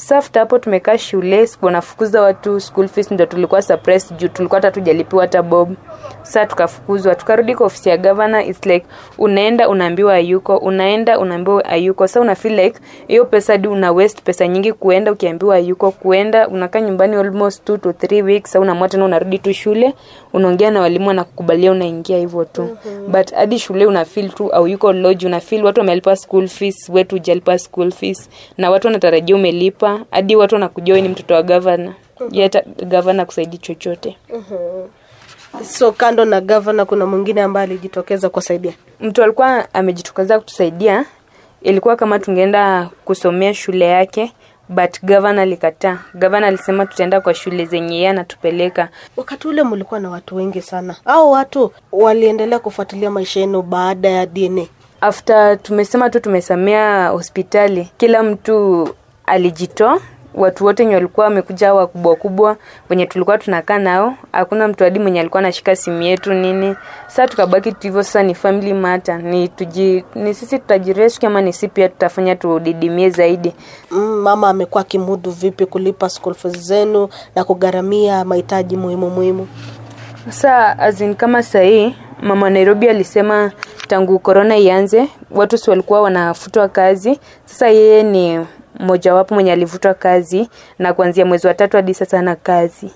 sa 0.00 0.18
after 0.18 0.40
hapo 0.40 0.58
tumekaa 0.58 0.98
shule 0.98 1.48
wanafukuza 1.62 2.22
watu 2.22 2.60
school 2.60 2.88
fees 2.88 3.10
ndo 3.10 3.26
tulikuwa 3.26 3.62
suppressed 3.62 4.16
juu 4.18 4.28
tulikuwa 4.28 4.58
hata 4.60 4.70
tujalipiwa 4.70 5.22
hata 5.22 5.42
bob. 5.42 5.74
Saa 6.22 6.46
tukafukuzwa 6.46 7.14
tukarudi 7.14 7.54
kwa 7.54 7.66
ofisi 7.66 7.88
ya 7.88 7.96
governor 7.96 8.46
its 8.48 8.66
like 8.66 8.86
unaenda 9.18 9.68
unaambiwa 9.68 10.14
ayuko 10.14 10.56
unaenda 10.56 11.18
unaambiwa 11.18 11.64
ayuko 11.64 12.06
sa 12.08 12.20
una 12.20 12.34
feel 12.34 12.60
like 12.60 12.80
hiyo 13.08 13.24
pesa 13.24 13.56
di 13.58 13.68
una 13.68 13.92
waste 13.92 14.22
pesa 14.24 14.48
nyingi 14.48 14.72
kuenda 14.72 15.12
ukiambiwa 15.12 15.54
ayuko 15.56 15.90
kuenda 15.90 16.48
unakaa 16.48 16.80
nyumbani 16.80 17.16
almost 17.16 17.64
two 17.64 17.76
to 17.76 17.92
three 17.92 18.22
weeks 18.22 18.56
au 18.56 18.62
unamua 18.62 18.88
tena 18.88 19.04
unarudi 19.04 19.38
tu 19.38 19.52
shule 19.54 19.94
unaongea 20.32 20.70
na 20.70 20.80
walimu 20.80 21.08
wanakukubalia 21.08 21.72
unaingia 21.72 22.18
hivyo 22.18 22.44
tu. 22.44 22.62
Mm-hmm. 22.62 23.12
but 23.12 23.32
hadi 23.34 23.58
shule 23.58 23.86
unafil 23.86 24.30
tu 24.30 24.50
au 24.52 24.68
yuko 24.68 24.92
lodge 24.92 25.26
unafil 25.26 25.64
watu 25.64 25.80
wamelipa 25.80 26.16
school 26.16 26.48
fees 26.48 26.88
wetu 26.88 27.14
hujalipa 27.14 27.58
school 27.58 27.90
fees 27.92 28.30
na 28.58 28.70
watu 28.70 28.86
wanatarajia 28.86 29.36
umelipa 29.36 29.87
hadi 30.10 30.36
watu 30.36 30.54
wanakujua 30.54 31.00
ni 31.00 31.08
mtoto 31.08 31.34
wa 31.34 31.42
gavana 31.42 31.94
hata 32.42 32.62
gavana 32.86 33.24
kusaidi 33.24 33.58
chochote. 33.58 34.16
So 35.64 35.92
kando 35.92 36.24
na 36.24 36.40
gavana 36.40 36.84
kuna 36.84 37.06
mwingine 37.06 37.42
ambaye 37.42 37.64
alijitokeza 37.66 38.28
kusaidia 38.28 38.72
mtu 39.00 39.22
alikuwa 39.22 39.74
amejitokeza 39.74 40.38
kutusaidia. 40.38 41.04
Ilikuwa 41.62 41.96
kama 41.96 42.18
tungeenda 42.18 42.88
kusomea 43.04 43.54
shule 43.54 43.84
yake 43.84 44.32
but 44.68 45.02
gavana 45.02 45.42
alikataa. 45.42 45.98
Gavana 46.14 46.46
alisema 46.46 46.86
tutaenda 46.86 47.20
kwa 47.20 47.34
shule 47.34 47.64
zenye 47.66 47.96
yeye 47.96 48.08
anatupeleka. 48.08 48.88
Wakati 49.16 49.48
ule 49.48 49.62
mlikuwa 49.62 50.00
na 50.00 50.10
watu 50.10 50.36
wengi 50.36 50.62
sana. 50.62 50.96
Au 51.04 51.30
watu 51.30 51.72
waliendelea 51.92 52.58
kufuatilia 52.58 53.10
maisha 53.10 53.40
yenu 53.40 53.62
baada 53.62 54.08
ya 54.08 54.26
dna 54.26 54.66
after 55.00 55.62
tumesema 55.62 56.10
tu 56.10 56.20
tumesamea 56.20 57.08
hospitali 57.08 57.90
kila 57.96 58.22
mtu 58.22 58.88
alijitoa. 59.30 60.00
Watu 60.34 60.64
wote 60.64 60.82
wenye 60.82 60.94
walikuwa 60.94 61.24
wamekuja 61.26 61.74
wakubwa 61.74 62.16
kubwa 62.16 62.56
wenye 62.90 63.06
tulikuwa 63.06 63.38
tunakaa 63.38 63.78
nao 63.78 64.14
hakuna 64.32 64.68
mtu 64.68 64.84
hadi 64.84 64.98
mwenye 64.98 65.20
alikuwa 65.20 65.38
anashika 65.38 65.76
simu 65.76 66.02
yetu 66.02 66.32
nini. 66.34 66.76
Saa 67.06 67.26
tukabaki 67.26 67.72
tuhivyo 67.72 68.02
sasa 68.02 68.22
ni 68.22 68.34
family 68.34 68.74
matter. 68.74 69.22
Ni 69.22 69.48
tuji 69.48 70.04
ni 70.14 70.34
sisi 70.34 70.58
tutajireski 70.58 71.26
ama 71.26 71.40
ni 71.40 71.52
si 71.52 71.68
pia 71.68 71.88
tutafanya 71.88 72.36
tudidimie 72.36 73.10
zaidi. 73.10 73.54
Mm, 73.90 74.20
mama 74.20 74.48
amekuwa 74.48 74.80
akimudu 74.80 75.30
vipi 75.30 75.66
kulipa 75.66 76.08
school 76.08 76.34
fees 76.34 76.58
zenu 76.58 77.08
na 77.34 77.44
kugharamia 77.44 78.24
mahitaji 78.24 78.76
muhimu 78.76 79.10
muhimu? 79.10 79.48
Saa 80.28 80.78
azin 80.78 81.14
kama 81.14 81.42
sahii 81.42 81.94
mama 82.22 82.50
nairobi 82.50 82.88
alisema 82.88 83.52
tangu 83.88 84.18
korona 84.18 84.56
ianze 84.56 85.08
watu 85.30 85.58
si 85.58 85.70
walikuwa 85.70 86.00
wanafutwa 86.02 86.68
kazi. 86.68 87.20
Sasa 87.44 87.68
yeye 87.68 88.02
ni 88.02 88.46
mmojawapo 88.78 89.34
mwenye 89.34 89.52
alivutwa 89.52 89.94
kazi 89.94 90.48
na 90.78 90.92
kuanzia 90.92 91.24
mwezi 91.26 91.46
wa 91.46 91.54
tatu 91.54 91.76
hadi 91.76 91.94
sasa 91.94 92.18
ana 92.18 92.36
kazi. 92.36 92.92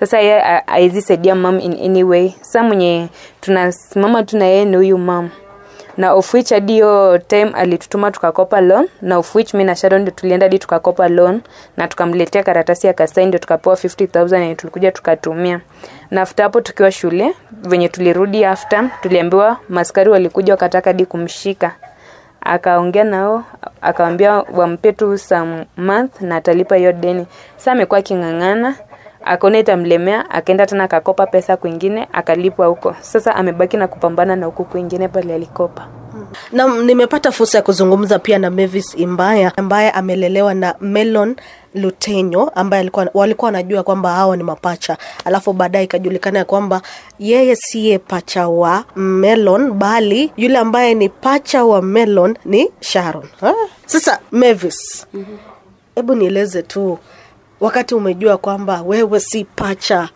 Sasa 0.00 0.18
yeye 0.18 0.42
aezi 0.66 1.02
saidia 1.02 1.34
mam 1.34 1.60
in 1.60 1.72
any 1.72 2.04
way. 2.04 2.32
Sa 2.40 2.62
mwenye 2.62 3.08
tunasimama 3.40 4.22
tu 4.22 4.38
na 4.38 4.44
yeye 4.44 4.64
ni 4.64 4.76
huyu 4.76 4.98
mam 4.98 5.30
na 5.96 6.12
of 6.14 6.34
which 6.34 6.50
hadi 6.52 6.72
hiyo 6.72 7.18
time 7.18 7.50
alitutuma 7.54 8.10
tukakopa 8.10 8.60
loan 8.60 8.88
na 9.02 9.18
of 9.18 9.34
which 9.36 9.54
mi 9.54 9.64
na 9.64 9.76
sharon 9.76 10.02
ndio 10.02 10.14
tulienda 10.14 10.44
hadi 10.46 10.58
tukakopa 10.58 11.08
loan 11.08 11.40
na 11.76 11.88
tukamletea 11.88 12.42
karatasi 12.42 12.86
ya 12.86 12.92
kasai 12.92 13.26
ndio 13.26 13.38
tukapewa 13.40 13.74
50000 13.76 14.40
yenye 14.40 14.54
tulikuja 14.54 14.92
tukatumia. 14.92 15.60
Na 16.10 16.22
after 16.22 16.42
hapo 16.42 16.60
tukiwa 16.60 16.92
shule 16.92 17.34
venye 17.62 17.88
tulirudi 17.88 18.44
after 18.44 18.90
tuliambiwa 19.02 19.56
maskari 19.68 20.10
walikuja 20.10 20.52
wakataka 20.52 20.90
hadi 20.90 21.06
kumshika 21.06 21.72
akaongea 22.44 23.04
nao 23.04 23.44
akawambia 23.80 24.32
wampe 24.32 24.92
tu 24.92 25.18
some 25.18 25.66
month 25.76 26.20
na 26.20 26.36
atalipa 26.36 26.76
hiyo 26.76 26.92
deni. 26.92 27.26
Sa 27.56 27.72
amekuwa 27.72 27.98
aking'ang'ana 27.98 28.74
akaona 29.24 29.58
itamlemea 29.58 30.30
akaenda 30.30 30.66
tena 30.66 30.84
akakopa 30.84 31.26
pesa 31.26 31.56
kwingine 31.56 32.08
akalipwa 32.12 32.66
huko. 32.66 32.94
Sasa 33.00 33.34
amebaki 33.36 33.76
na 33.76 33.88
kupambana 33.88 34.36
na 34.36 34.46
huku 34.46 34.64
kwingine 34.64 35.08
pale 35.08 35.34
alikopa 35.34 35.86
na 36.52 36.82
nimepata 36.82 37.32
fursa 37.32 37.58
ya 37.58 37.62
kuzungumza 37.62 38.18
pia 38.18 38.38
na 38.38 38.50
Mavis 38.50 38.94
Imbaya 38.96 39.52
ambaye 39.56 39.90
amelelewa 39.90 40.54
na 40.54 40.74
Melon 40.80 41.36
Lutenyo 41.74 42.48
ambaye 42.54 42.80
alikuwa 42.80 43.08
walikuwa 43.14 43.46
wanajua 43.46 43.82
kwamba 43.82 44.12
hawa 44.12 44.36
ni 44.36 44.42
mapacha, 44.42 44.96
alafu 45.24 45.52
baadaye 45.52 45.84
ikajulikana 45.84 46.38
ya 46.38 46.44
kwamba 46.44 46.82
yeye 47.18 47.56
siye 47.56 47.98
pacha 47.98 48.48
wa 48.48 48.84
Melon 48.96 49.72
bali 49.72 50.32
yule 50.36 50.58
ambaye 50.58 50.94
ni 50.94 51.08
pacha 51.08 51.64
wa 51.64 51.82
Melon 51.82 52.36
ni 52.44 52.70
Sharon. 52.80 53.24
Ha? 53.40 53.54
Sasa 53.86 54.20
Mavis, 54.30 55.06
hebu 55.94 56.14
nieleze 56.14 56.62
tu, 56.62 56.98
wakati 57.60 57.94
umejua 57.94 58.36
kwamba 58.36 58.82
wewe 58.82 59.20
si 59.20 59.44
pacha 59.44 60.08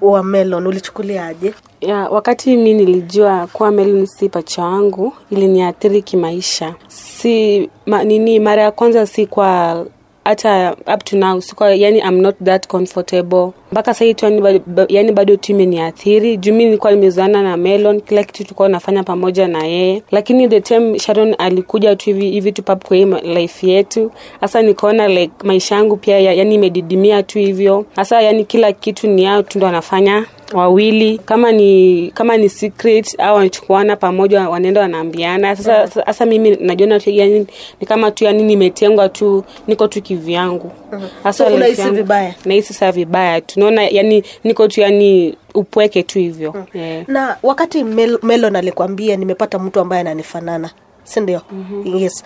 wa 0.00 0.22
Melon 0.24 0.66
ulichukuliaje? 0.66 1.54
Yeah, 1.80 2.12
wakati 2.12 2.56
mi 2.56 2.74
nilijua 2.74 3.46
kuwa 3.52 3.70
Melon 3.70 4.06
si 4.06 4.28
pacha 4.28 4.62
wangu 4.64 5.12
iliniathiri 5.30 6.02
kimaisha 6.02 6.74
si 6.88 7.68
ma, 7.86 8.04
nini 8.04 8.40
mara 8.40 8.62
ya 8.62 8.70
kwanza 8.70 9.06
si 9.06 9.26
kwa 9.26 9.86
hata 10.24 10.76
up 10.94 11.04
to 11.04 11.16
now 11.16 11.40
siko, 11.40 11.64
yani 11.70 11.98
I'm 12.02 12.20
not 12.22 12.36
that 12.44 12.68
comfortable. 12.68 13.52
Mpaka 13.72 13.94
sahii 13.94 14.14
tu 14.14 14.24
yani 14.24 14.40
bado, 14.40 14.86
yani 14.88 15.12
bado 15.12 15.36
tu 15.36 15.52
imeniathiri. 15.52 16.36
Juu 16.36 16.54
mi 16.54 16.64
nilikuwa 16.64 16.92
nimezoana 16.92 17.42
na 17.42 17.56
Melon 17.56 18.00
kila 18.00 18.24
kitu 18.24 18.44
tulikuwa 18.44 18.68
nafanya 18.68 19.02
pamoja 19.02 19.48
na 19.48 19.66
yeye. 19.66 20.02
Lakini 20.10 20.48
the 20.48 20.60
time 20.60 20.98
Sharon 20.98 21.34
alikuja 21.38 21.96
tu 21.96 22.04
hivi 22.06 22.30
hivi 22.30 22.52
tu 22.52 22.62
pap 22.62 22.84
kwa 22.84 22.96
life 23.20 23.66
yetu 23.70 24.10
hasa 24.40 24.62
nikaona 24.62 25.08
like 25.08 25.32
maisha 25.44 25.74
yangu 25.74 25.96
pia 25.96 26.18
ya, 26.20 26.32
yani 26.32 26.54
imedidimia 26.54 27.22
tu 27.22 27.38
hivyo. 27.38 27.84
Hasa 27.96 28.22
yani 28.22 28.44
kila 28.44 28.72
kitu 28.72 29.08
ni 29.08 29.22
yao 29.24 29.42
tu 29.42 29.58
ndo 29.58 29.66
wanafanya 29.66 30.24
wawili. 30.52 31.18
Kama 31.18 31.52
ni 31.52 32.10
kama 32.14 32.36
ni 32.36 32.48
secret 32.48 33.14
au 33.20 33.36
wanachukuana 33.36 33.96
pamoja 33.96 34.48
wanaenda 34.48 34.80
wanaambiana. 34.80 35.56
Sasa 35.56 35.86
sasa 35.86 36.26
mimi 36.26 36.50
najiona 36.56 37.00
tu 37.00 37.10
yani 37.10 37.46
ni 37.80 37.86
kama 37.86 38.10
tu 38.10 38.24
yani 38.24 38.42
nimetengwa 38.42 39.08
tu 39.08 39.44
niko 39.66 39.88
tu 39.88 40.02
kivyangu. 40.02 40.72
Sasa 41.22 41.44
So, 41.44 41.44
life 41.50 41.56
unahisi 41.56 41.90
vibaya? 41.90 42.34
nahisi 42.44 42.74
saa 42.74 42.92
vibaya. 42.92 43.40
Tunaona 43.40 43.82
yani 43.88 44.22
niko 44.44 44.68
tu 44.68 44.80
yani 44.80 45.34
upweke 45.54 46.02
tu 46.02 46.18
hivyo. 46.18 46.54
Yeah. 46.74 47.08
na 47.08 47.36
wakati 47.42 47.82
Mel- 47.84 48.18
melon 48.26 48.56
alikwambia 48.56 49.16
nimepata 49.16 49.58
mtu 49.58 49.80
ambaye 49.80 50.00
ananifanana. 50.00 50.70
Si 51.04 51.20
ndio? 51.20 51.40
Mm-hmm. 51.52 51.96
yes. 51.96 52.24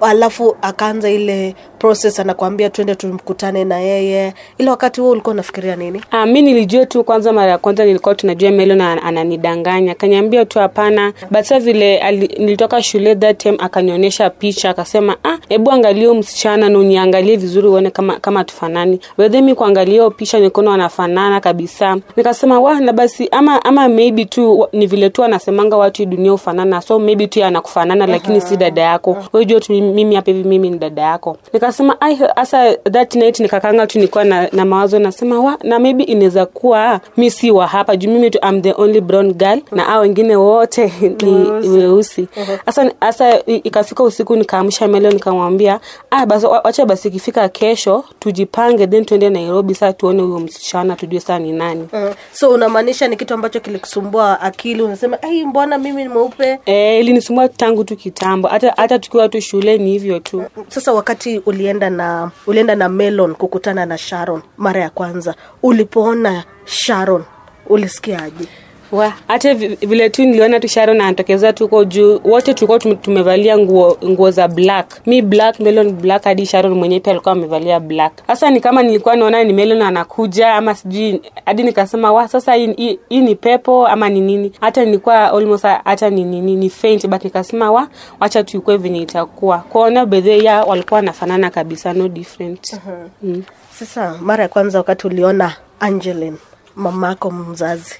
Alafu 0.00 0.56
akaanza 0.62 1.10
ile 1.10 1.54
process 1.86 2.20
anakwambia 2.20 2.70
twende 2.70 2.94
tumkutane 2.94 3.64
na 3.64 3.78
yeye. 3.80 4.34
Ila 4.58 4.70
wakati 4.70 5.00
huo 5.00 5.10
ulikuwa 5.10 5.32
unafikiria 5.32 5.76
nini? 5.76 6.00
Ah, 6.10 6.26
mi 6.26 6.42
nilijua 6.42 6.86
tu 6.86 7.04
kwanza 7.04 7.32
mara 7.32 7.50
ya 7.50 7.58
kwanza 7.58 7.84
nilikuwa 7.84 8.14
tunajua 8.14 8.50
Melo 8.50 8.74
na 8.74 9.02
ananidanganya. 9.02 9.92
Akaniambia 9.92 10.44
tu 10.44 10.58
hapana 10.58 11.12
but 11.30 11.40
sasa 11.42 11.60
vile 11.60 11.98
ali, 11.98 12.26
nilitoka 12.38 12.82
shule 12.82 13.14
that 13.16 13.38
time 13.38 13.56
akanionyesha 13.60 14.30
picha 14.30 14.70
akasema 14.70 15.16
ah 15.24 15.38
hebu 15.48 15.70
angalia 15.70 16.14
msichana 16.14 16.68
na 16.68 16.78
uniangalie 16.78 17.36
vizuri 17.36 17.68
uone 17.68 17.90
kama 17.90 18.18
kama 18.20 18.44
tufanani 18.44 19.00
wedhe 19.18 19.42
mi 19.42 19.54
kuangalia 19.54 20.10
picha 20.10 20.38
nikono 20.38 20.70
wanafanana 20.70 21.40
kabisa. 21.40 21.96
Nikasema 22.16 22.60
wa 22.60 22.80
na 22.80 22.92
basi 22.92 23.28
ama 23.30 23.64
ama 23.64 23.88
maybe 23.88 24.24
tu 24.24 24.66
ni 24.72 24.86
vile 24.86 25.10
tu 25.10 25.24
anasemanga 25.24 25.76
watu 25.76 26.06
dunia 26.06 26.32
ufanana 26.32 26.80
so 26.80 26.98
maybe 26.98 27.26
tu 27.26 27.44
anakufanana 27.44 28.06
lakini 28.06 28.40
si 28.40 28.56
dada 28.56 28.82
yako. 28.82 29.16
Wewe 29.32 29.46
jua 29.46 29.60
tu 29.60 29.72
mimi 29.72 30.14
hapa 30.14 30.30
hivi 30.30 30.48
mimi 30.48 30.70
ni 30.70 30.78
dada 30.78 31.02
yako 31.02 31.36
nikasema 31.84 32.32
hasa 32.36 32.74
that 32.76 33.14
night 33.14 33.40
nikakanga 33.40 33.86
tu 33.86 33.98
nilikuwa 33.98 34.24
na, 34.24 34.48
na 34.52 34.64
mawazo 34.64 34.98
nasema 34.98 35.40
wa 35.40 35.58
na 35.62 35.78
maybe 35.78 36.04
inaweza 36.04 36.46
kuwa 36.46 37.00
mi 37.16 37.30
si 37.30 37.50
wa 37.50 37.66
hapa 37.66 37.96
juu 37.96 38.10
mimi 38.10 38.30
tu 38.30 38.38
am 38.42 38.62
the 38.62 38.74
only 38.76 39.00
brown 39.00 39.32
girl. 39.32 39.60
Na 39.72 39.86
a 39.88 39.98
wengine 39.98 40.36
wote 40.36 40.92
ni 41.22 41.68
weusi. 41.68 42.28
hasa 42.66 42.90
hasa 43.00 43.44
ikafika 43.46 44.02
usiku 44.02 44.36
nikaamsha 44.36 44.88
Melo 44.88 45.10
nikamwambia 45.10 45.80
ah 46.10 46.26
basi 46.26 46.46
wacha 46.46 46.86
basi 46.86 47.08
ikifika 47.08 47.48
kesho 47.48 48.04
tujipange 48.18 48.86
then 48.86 49.04
tuende 49.04 49.30
Nairobi 49.30 49.74
saa 49.74 49.92
tuone 49.92 50.22
huyo 50.22 50.38
msichana 50.40 50.96
tujue 50.96 51.20
saa 51.20 51.38
ni 51.38 51.52
nani. 51.52 51.88
Uh, 51.92 52.14
so 52.32 52.50
unamaanisha 52.50 53.08
ni 53.08 53.16
kitu 53.16 53.34
ambacho 53.34 53.60
kilikusumbua 53.60 54.40
akili 54.40 54.82
unasema 54.82 55.16
hey, 55.22 55.44
mbona 55.44 55.78
mimi 55.78 56.02
ni 56.02 56.08
mweupe? 56.08 56.58
Eh, 56.66 57.00
ilinisumbua 57.00 57.48
tangu 57.48 57.84
tu 57.84 57.96
kitambo. 57.96 58.48
Hata 58.48 58.72
hata 58.76 58.98
tukiwa 58.98 59.28
tu 59.28 59.40
shuleni 59.40 59.90
hivyo 59.90 60.20
tu. 60.20 60.44
Sasa 60.68 60.92
wakati 60.92 61.38
ulienda 61.56 61.90
na 61.90 62.30
ulienda 62.46 62.74
na 62.74 62.88
melon 62.88 63.34
kukutana 63.34 63.86
na 63.86 63.98
sharon 63.98 64.42
mara 64.56 64.80
ya 64.80 64.90
kwanza. 64.90 65.34
Ulipoona 65.62 66.44
sharon 66.64 67.24
ulisikiaje 67.66 68.48
wa. 68.92 69.12
Hata 69.28 69.54
vi- 69.54 69.68
vile 69.86 70.10
tu 70.10 70.24
niliona 70.24 70.60
tu 70.60 70.68
Sharon 70.68 71.00
anatokeza 71.00 71.52
tuko 71.52 71.84
juu 71.84 72.20
wote 72.24 72.54
tulikuwa 72.54 72.78
tumevalia 72.96 73.58
nguo 73.58 73.98
nguo 74.04 74.30
za 74.30 74.48
black. 74.48 75.06
Mi 75.06 75.22
black 75.22 75.60
melon 75.60 75.92
black 75.92 76.24
hadi 76.24 76.46
Sharon 76.46 76.74
mwenyewe 76.74 77.00
pia 77.00 77.10
alikuwa 77.12 77.32
amevalia 77.32 77.80
black. 77.80 78.12
Sasa 78.26 78.50
ni 78.50 78.60
kama 78.60 78.82
nilikuwa 78.82 79.16
naona 79.16 79.44
ni 79.44 79.52
melon 79.52 79.82
anakuja 79.82 80.54
ama 80.54 80.74
sijui 80.74 81.22
hadi 81.46 81.62
nikasema 81.62 82.12
wa 82.12 82.28
sasa 82.28 82.54
hii, 82.54 82.98
ni 83.10 83.34
pepo 83.34 83.86
ama 83.86 84.08
ni 84.08 84.20
nini? 84.20 84.52
Hata 84.60 84.84
nilikuwa 84.84 85.32
almost 85.32 85.64
hata 85.84 86.10
ni 86.10 86.24
nini 86.24 86.56
ni 86.56 86.70
faint 86.70 87.06
but 87.06 87.24
nikasema 87.24 87.70
wa 87.72 87.88
wacha 88.20 88.44
tuikue 88.44 88.76
venye 88.76 89.00
itakuwa. 89.02 89.58
Kuona 89.58 90.06
bedhe 90.06 90.38
ya 90.38 90.64
walikuwa 90.64 90.96
wanafanana 90.98 91.50
kabisa 91.50 91.92
no 91.92 92.08
different. 92.08 92.76
Mm. 93.22 93.42
sasa 93.78 94.14
mara 94.20 94.42
ya 94.42 94.48
kwanza 94.48 94.78
wakati 94.78 95.06
uliona 95.06 95.56
angelin 95.80 96.36
mamako 96.76 97.30
mzazi 97.30 97.94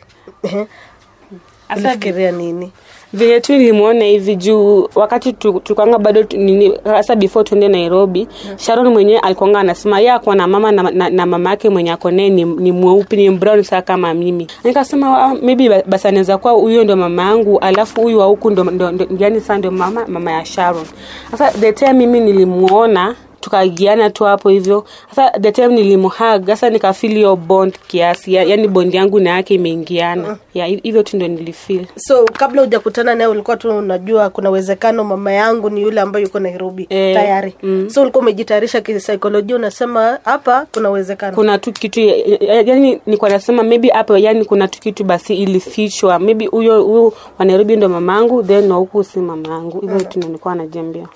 ulifikiria 1.76 2.32
nini? 2.32 2.72
Vile 3.12 3.40
tu 3.40 3.52
nilimwona 3.52 4.04
hivi 4.04 4.36
juu 4.36 4.88
wakati 4.94 5.32
tu- 5.32 5.60
tukwanga 5.60 5.98
bado 5.98 6.22
tu- 6.24 6.36
nini 6.36 6.78
hasa 6.84 7.16
before 7.16 7.44
tuende 7.44 7.68
nairobi 7.68 8.28
sharon 8.56 8.88
mwenyewe 8.88 9.18
alikuanga 9.18 9.60
anasema 9.60 10.00
ye 10.00 10.10
akuwa 10.10 10.34
na 10.36 10.46
mama 10.46 10.72
na, 10.72 10.82
na, 10.90 11.10
na 11.10 11.26
mama 11.26 11.50
yake 11.50 11.68
mwenye 11.70 11.92
akonee 11.92 12.28
ni, 12.30 12.44
ni 12.44 12.72
mweupe 12.72 13.16
ni 13.16 13.30
brown 13.30 13.62
saa 13.62 13.82
kama 13.82 14.14
mimi. 14.14 14.46
Nikasema 14.64 15.18
ah, 15.22 15.34
maybe 15.34 15.82
basi 15.86 16.08
anaweza 16.08 16.38
kuwa 16.38 16.52
huyo 16.52 16.84
ndo 16.84 16.96
mama 16.96 17.22
yangu 17.22 17.58
alafu 17.58 18.00
huyu 18.02 18.18
wa 18.18 18.26
huku 18.26 18.50
ndo, 18.50 18.64
ndo, 18.64 18.90
ndo, 18.92 19.06
yani 19.18 19.40
saa 19.40 19.58
ndo 19.58 19.70
mama 19.70 20.04
mama 20.06 20.32
ya 20.32 20.44
sharon. 20.44 20.84
Sasa 21.30 21.50
the 21.50 21.72
time 21.72 21.92
mimi 21.92 22.20
nilimwona 22.20 23.14
tukaigiana 23.50 24.10
tu 24.10 24.24
hapo 24.24 24.48
hivyo. 24.48 24.84
Sasa 25.10 25.30
the 25.40 25.52
time 25.52 25.68
nilimhag 25.68 26.46
sasa 26.46 26.70
nikafil 26.70 27.10
hiyo 27.14 27.36
bond 27.36 27.74
kiasi 27.86 28.34
ya, 28.34 28.42
yani 28.42 28.68
bond 28.68 28.94
yangu 28.94 29.20
na 29.20 29.30
yake 29.30 29.54
imeingiana. 29.54 30.36
Ya 30.54 30.66
hivyo 30.66 31.02
tu 31.02 31.16
ndo 31.16 31.28
nilifil 31.28 31.86
so 31.96 32.24
kabla 32.24 32.62
hujakutana 32.62 33.14
naye 33.14 33.28
ulikuwa 33.30 33.56
tu 33.56 33.78
unajua 33.78 34.30
kuna 34.30 34.50
uwezekano 34.50 35.04
mama 35.04 35.32
yangu 35.32 35.70
ni 35.70 35.82
yule 35.82 36.00
ambaye 36.00 36.24
yuko 36.24 36.40
nairobi 36.40 36.86
Eh, 36.90 37.14
tayari. 37.16 37.54
mm. 37.62 37.90
so 37.90 38.02
ulikuwa 38.02 38.22
umejitayarisha 38.22 38.80
kisaikolojia 38.80 39.56
unasema 39.56 40.18
hapa 40.24 40.66
kuna 40.74 40.90
uwezekano. 40.90 41.34
Kuna 41.36 41.58
tu 41.58 41.72
kitu 41.72 42.00
yani 42.40 43.00
nikuwa 43.06 43.30
nasema 43.30 43.62
maybe 43.62 43.88
hapa 43.88 44.18
yani 44.18 44.44
kuna 44.44 44.68
tu 44.68 44.80
kitu 44.80 45.04
basi 45.04 45.34
ilifichwa. 45.34 46.18
Maybe 46.18 46.46
huyo 46.46 46.82
huyo 46.82 47.12
wa 47.38 47.44
nairobi 47.44 47.76
ndo 47.76 47.88
mamangu 47.88 48.42
then 48.42 48.70
wa 48.70 48.76
huku 48.78 49.04
si 49.04 49.18
mamangu 49.18 49.80
hivyo 49.80 50.00
tu 50.00 50.18
ndo 50.18 50.26
nilikuwa 50.28 50.54
najiambia. 50.54 51.06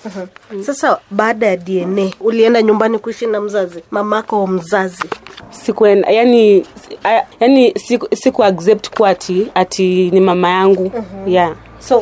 Sasa 0.60 0.98
baada 1.10 1.46
ya 1.46 1.56
dna 1.56 2.10
ulienda 2.20 2.62
nyumbani 2.62 2.98
kuishi 2.98 3.26
na 3.26 3.40
mzazi 3.40 3.80
mamako 3.90 4.46
mzazi? 4.46 5.04
Sikuenda 5.50 6.08
yani 6.10 6.64
yani 7.40 7.72
siku, 7.78 8.16
siku 8.16 8.44
accept 8.44 8.90
kuwa 8.96 9.08
ati 9.08 9.46
ati 9.54 10.10
ni 10.10 10.20
mama 10.20 10.48
yangu. 10.48 10.92
Yeah. 11.26 11.54
So, 11.78 12.00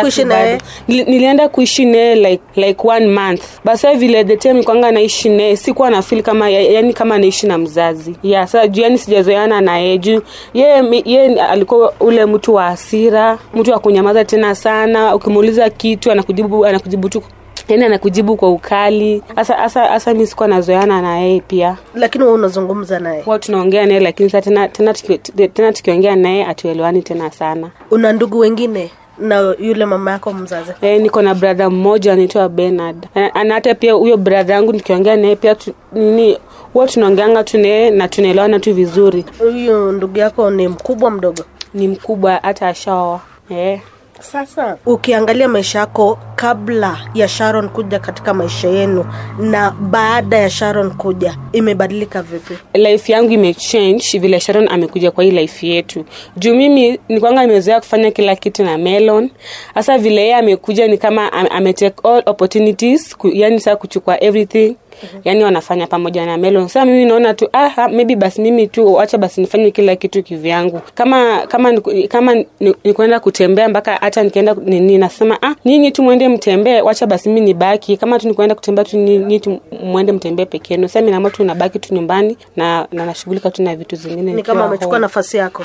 kuishi 0.00 0.24
naye? 0.24 0.60
nilienda 0.88 1.48
kuishi 1.48 1.84
naye 1.84 2.14
like 2.14 2.42
like 2.56 2.88
one 2.88 3.06
month. 3.06 3.42
Basa 3.64 3.94
vile 3.94 4.24
the 4.24 4.36
time 4.36 4.62
kwanga 4.62 4.90
naishi 4.92 5.28
naye 5.28 5.56
sikuwa 5.56 5.90
na 5.90 6.02
feel 6.02 6.22
kama 6.22 6.50
ya- 6.50 6.60
yani 6.62 6.92
kama 6.92 7.18
naishi 7.18 7.46
na 7.46 7.58
mzazi. 7.58 8.14
Yeah 8.22 8.46
sasa 8.46 8.68
juu 8.68 8.82
yani 8.82 8.98
sijazoeana 8.98 9.60
naye 9.60 9.98
juu. 9.98 10.20
Yeye 10.54 11.02
ye, 11.04 11.40
alikuwa 11.42 11.92
ule 12.00 12.26
mtu 12.26 12.54
wa 12.54 12.62
hasira 12.64 13.38
mtu 13.54 13.70
wa 13.70 13.78
kunyamaza 13.78 14.24
tena 14.24 14.54
sana. 14.54 15.14
Ukimuuliza 15.14 15.70
kitu 15.70 16.12
anakujibu 16.12 16.66
anakujibu 16.66 17.08
tu 17.08 17.22
yani 17.70 17.84
anakujibu 17.84 18.36
kwa 18.36 18.50
ukali 18.50 19.22
hasa 19.36 19.54
hasa 19.54 19.84
hasa 19.84 20.14
mi 20.14 20.26
sikuwa 20.26 20.48
nazoeana 20.48 21.02
na 21.02 21.18
yeye 21.18 21.40
pia 21.40 21.76
lakini 21.94 22.24
wewe 22.24 22.36
unazungumza 22.36 22.98
naye 22.98 23.22
huwa 23.22 23.38
tunaongea 23.38 23.86
naye 23.86 24.00
lakini 24.00 24.30
sasa 24.30 24.42
tena 24.50 24.68
tena 24.68 24.92
tuki- 24.92 25.48
tena 25.48 25.72
tukiongea 25.72 26.16
naye 26.16 26.44
atuelewani 26.46 27.02
tena 27.02 27.30
sana 27.30 27.70
una 27.90 28.12
ndugu 28.12 28.38
wengine 28.38 28.90
na 29.18 29.54
yule 29.58 29.84
mama 29.86 30.10
yako 30.10 30.32
mzazi 30.32 30.72
E, 30.82 30.98
niko 30.98 31.22
na 31.22 31.34
brother 31.34 31.70
mmoja 31.70 32.12
anaitwa 32.12 32.48
Bernard. 32.48 33.06
Na 33.14 33.44
na 33.44 33.54
hata 33.54 33.74
pia 33.74 33.92
huyo 33.92 34.16
brother 34.16 34.50
yangu 34.56 34.72
nikiongea 34.72 35.16
naye 35.16 35.36
pia 35.36 35.54
tu, 35.54 35.72
nini 35.92 36.38
huwa 36.72 36.86
tunaongeanga 36.88 37.44
tu 37.44 37.58
naye 37.58 37.90
na 37.90 38.08
tunaelewana 38.08 38.60
tu 38.60 38.74
vizuri. 38.74 39.24
huyu 39.38 39.92
ndugu 39.92 40.18
yako 40.18 40.50
ni 40.50 40.68
mkubwa 40.68 41.10
mdogo 41.10 41.44
Ni 41.74 41.88
mkubwa 41.88 42.32
hata 42.42 42.68
ashaoa. 42.68 43.20
Eh. 43.50 43.80
Sasa 44.20 44.76
ukiangalia 44.86 45.48
maisha 45.48 45.78
yako 45.78 46.18
kabla 46.36 46.98
ya 47.14 47.28
sharon 47.28 47.68
kuja 47.68 47.98
katika 47.98 48.34
maisha 48.34 48.68
yenu 48.68 49.04
na 49.38 49.70
baada 49.70 50.38
ya 50.38 50.50
sharon 50.50 50.90
kuja 50.90 51.36
imebadilika 51.52 52.22
vipi? 52.22 52.54
Life 52.74 53.12
yangu 53.12 53.32
imechange 53.32 54.18
vile 54.18 54.40
sharon 54.40 54.68
amekuja 54.68 55.10
kwa 55.10 55.24
hii 55.24 55.30
life 55.30 55.66
yetu. 55.66 56.04
Juu 56.36 56.54
mimi 56.54 56.98
nikwanga 57.08 57.46
nimezoea 57.46 57.80
kufanya 57.80 58.10
kila 58.10 58.36
kitu 58.36 58.64
na 58.64 58.78
melon. 58.78 59.30
Hasa 59.74 59.98
vile 59.98 60.20
yeye 60.20 60.34
amekuja 60.34 60.88
ni 60.88 60.98
kama 60.98 61.32
am- 61.32 61.46
ametake 61.50 61.96
all 62.08 62.22
opportunities 62.26 63.16
yani 63.32 63.60
saa 63.60 63.76
kuchukua 63.76 64.22
everything 64.24 64.76
yani 65.24 65.44
wanafanya 65.44 65.86
pamoja 65.86 66.26
na 66.26 66.36
melon. 66.36 66.68
Sasa 66.68 66.84
mimi 66.84 67.04
naona 67.04 67.34
tu 67.34 67.48
ah, 67.52 67.88
maybe 67.88 68.16
basi 68.16 68.40
mimi 68.40 68.66
tu 68.66 68.94
wacha 68.94 69.18
basi 69.18 69.40
nifanye 69.40 69.70
kila 69.70 69.96
kitu 69.96 70.22
kivyangu. 70.22 70.80
Kama 70.94 71.46
kama 71.46 71.80
kama 72.08 72.34
ni- 72.34 72.46
ni 72.84 72.94
kutembea 73.20 73.68
mpaka 73.68 73.94
hata 73.96 74.22
nikienda 74.22 74.54
nini 74.64 74.98
nasema 74.98 75.38
ah 75.42 75.54
nyinyi 75.64 75.90
tu 75.90 76.02
mwende 76.02 76.28
mtembee 76.28 76.80
wacha 76.80 77.06
basi 77.06 77.28
mimi 77.28 77.40
nibaki. 77.40 77.96
Kama 77.96 78.18
tu 78.18 78.28
nikwenda 78.28 78.54
kutembea 78.54 78.84
tu 78.84 78.96
nyinyi 78.96 79.40
tu 79.40 79.60
mwende 79.84 80.12
mtembee 80.12 80.44
peke 80.44 80.74
yenu. 80.74 80.88
Sasa 80.88 81.00
mimi 81.00 81.10
naamua 81.12 81.30
tu 81.30 81.44
nabaki 81.44 81.78
tu 81.78 81.94
nyumbani 81.94 82.36
na 82.56 82.86
na 82.92 83.06
nashughulika 83.06 83.50
tu 83.50 83.62
na 83.62 83.76
vitu 83.76 83.96
zingine 83.96 84.32
ni 84.32 84.42
kama 84.42 84.64
amechukua 84.64 84.98
nafasi 84.98 85.36
yako. 85.36 85.64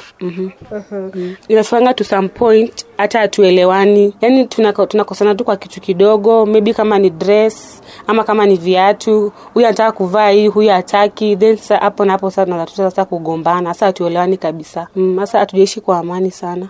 Inafanga 1.47 1.93
to 1.93 2.03
some 2.03 2.27
point 2.29 2.85
hata 2.97 3.19
hatuelewani. 3.19 4.13
Yani 4.21 4.45
tunakosana 4.45 4.87
tunakosana 4.87 5.35
tu 5.35 5.43
kwa 5.43 5.57
kitu 5.57 5.81
kidogo 5.81 6.45
maybe 6.45 6.73
kama 6.73 6.99
ni 6.99 7.09
dress 7.09 7.81
ama 8.07 8.23
kama 8.23 8.45
ni 8.45 8.55
viatu 8.55 9.24
huyu 9.53 9.67
anataka 9.67 9.91
kuvaa 9.91 10.29
hii 10.29 10.47
huyu 10.47 10.69
hataki. 10.69 11.35
Then 11.35 11.57
sasa 11.57 11.77
hapo 11.77 12.05
na 12.05 12.11
hapo 12.11 12.29
sasa 12.29 12.45
tunatatuta 12.45 12.89
sasa 12.89 13.05
kugombana. 13.05 13.73
Sasa 13.73 13.85
hatuelewani 13.85 14.37
kabisa. 14.37 14.87
Mm, 14.95 15.17
sasa 15.19 15.39
hatujaishi 15.39 15.81
kwa 15.81 15.97
amani 15.99 16.31
sana. 16.31 16.67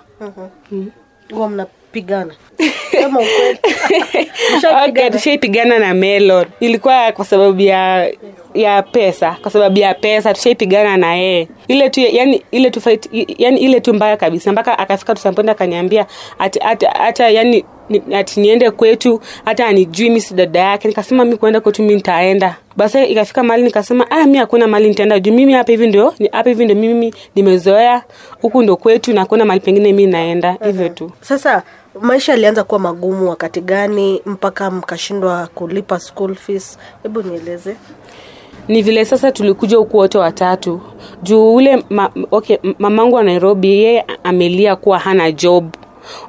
Huwa 1.34 1.50
mnapigana. 1.50 2.34
Kama 3.02 3.20
ukweli. 3.20 3.60
Okay, 4.90 5.10
tushaipigana 5.10 5.80
na 5.80 5.94
melon. 5.94 6.46
Ilikuwa 6.60 7.12
kwa 7.12 7.26
sababu 7.26 7.62
ya 7.62 8.12
ya 8.56 8.82
pesa 8.84 9.36
kwa 9.42 9.52
sababu 9.52 9.80
ya 9.80 9.94
pesa 9.94 10.34
tushaipigana 10.34 10.98
na 10.98 11.16
yeye. 11.16 11.48
Ile 11.68 11.90
tu 11.90 12.00
yani 12.02 12.42
ile 12.52 12.70
tu 12.72 12.82
fight, 12.82 13.10
yani 13.38 13.60
ile 13.60 13.80
tu 13.80 13.94
mbaya 13.94 14.18
kabisa. 14.18 14.52
Mpaka 14.52 14.80
akafika 14.80 15.16
tusampenda 15.16 15.52
akaniambia 15.52 16.06
hata 16.84 17.30
yani 17.30 17.66
ni- 17.90 18.16
ati 18.16 18.40
niende 18.40 18.72
kwetu 18.72 19.22
hata 19.46 19.68
anijui 19.68 20.10
mi 20.10 20.24
dada 20.36 20.60
yake. 20.60 20.88
Nikasema 20.88 21.26
mi 21.26 21.38
kuenda 21.38 21.62
kwetu 21.62 21.84
mi 21.84 21.96
nitaenda. 21.96 22.56
Basi 22.78 23.04
ikafika 23.04 23.44
mali 23.44 23.64
nikasema 23.64 24.12
ah 24.12 24.26
mi 24.26 24.38
hakuna 24.38 24.68
mali 24.68 24.88
nitaenda. 24.90 25.20
Juu 25.20 25.34
mimi 25.34 25.54
hapa 25.54 25.72
hivi 25.72 25.88
ndio 25.88 26.14
hapa 26.32 26.50
hivi 26.50 26.64
ndio 26.66 26.76
mimi 26.78 27.14
nimezoea. 27.36 28.04
Huku 28.42 28.62
ndo 28.64 28.76
kwetu 28.78 29.14
na 29.14 29.26
kuna 29.26 29.46
mali 29.46 29.60
pengine 29.60 29.94
mi 29.94 30.06
naenda. 30.08 30.58
Hivyo 30.66 30.90
tu. 30.90 31.12
Sasa 31.22 31.64
maisha 32.02 32.32
yalianza 32.32 32.64
kuwa 32.64 32.80
magumu 32.80 33.30
wakati 33.30 33.62
gani? 33.62 34.22
Mpaka 34.26 34.72
mkashindwa 34.72 35.48
kulipa 35.56 36.00
school 36.00 36.36
fees? 36.36 36.78
Hebu 37.04 37.22
nieleze 37.24 37.76
ni 38.68 38.82
vile 38.82 39.06
sasa 39.06 39.32
tulikuja 39.32 39.78
huku 39.78 39.98
wote 39.98 40.18
watatu. 40.18 40.82
Juu 41.24 41.56
ule 41.56 41.84
ma, 41.90 42.10
okay, 42.32 42.58
mamangu 42.80 43.16
wa 43.16 43.24
nairobi 43.24 43.68
yeye 43.84 44.06
amelia 44.24 44.76
kuwa 44.76 45.00
hana 45.00 45.32
job. 45.32 45.66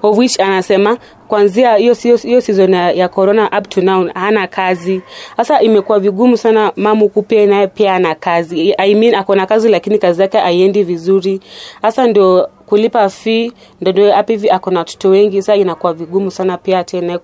Of 0.03 0.19
which 0.19 0.41
anasema 0.41 0.99
kwanzia 1.29 1.77
hiyo 1.77 1.95
season 2.41 2.75
ya, 2.75 3.09
corona 3.09 3.51
up 3.59 3.69
to 3.69 3.81
now 3.81 4.09
hana 4.15 4.47
kazi. 4.47 5.03
Sasa 5.37 5.61
imekuwa 5.63 6.01
vigumu 6.01 6.37
sana 6.37 6.73
mamu 6.77 7.09
kupia 7.09 7.47
naye 7.47 7.67
pia 7.67 7.95
ana 7.95 8.15
kazi. 8.15 8.75
I 8.79 8.95
mean 8.95 9.15
ako 9.15 9.35
na 9.35 9.47
kazi 9.47 9.69
lakini 9.69 9.99
kazi 9.99 10.23
yake 10.23 10.39
aiendi 10.41 10.83
vizuri. 10.83 11.41
Sasa 11.83 12.07
ndio 12.07 12.49
kulipa 12.67 13.09
fee 13.09 13.53
ndio 13.81 14.13
hapa 14.13 14.33
hivi 14.33 14.51
ako 14.51 14.71
na 14.71 14.79
watoto 14.79 15.09
wengi. 15.09 15.43
Sasa 15.43 15.57
inakuwa 15.57 15.93
vigumu 15.95 16.31
sana 16.31 16.59
pia 16.59 16.85
tena 16.85 17.19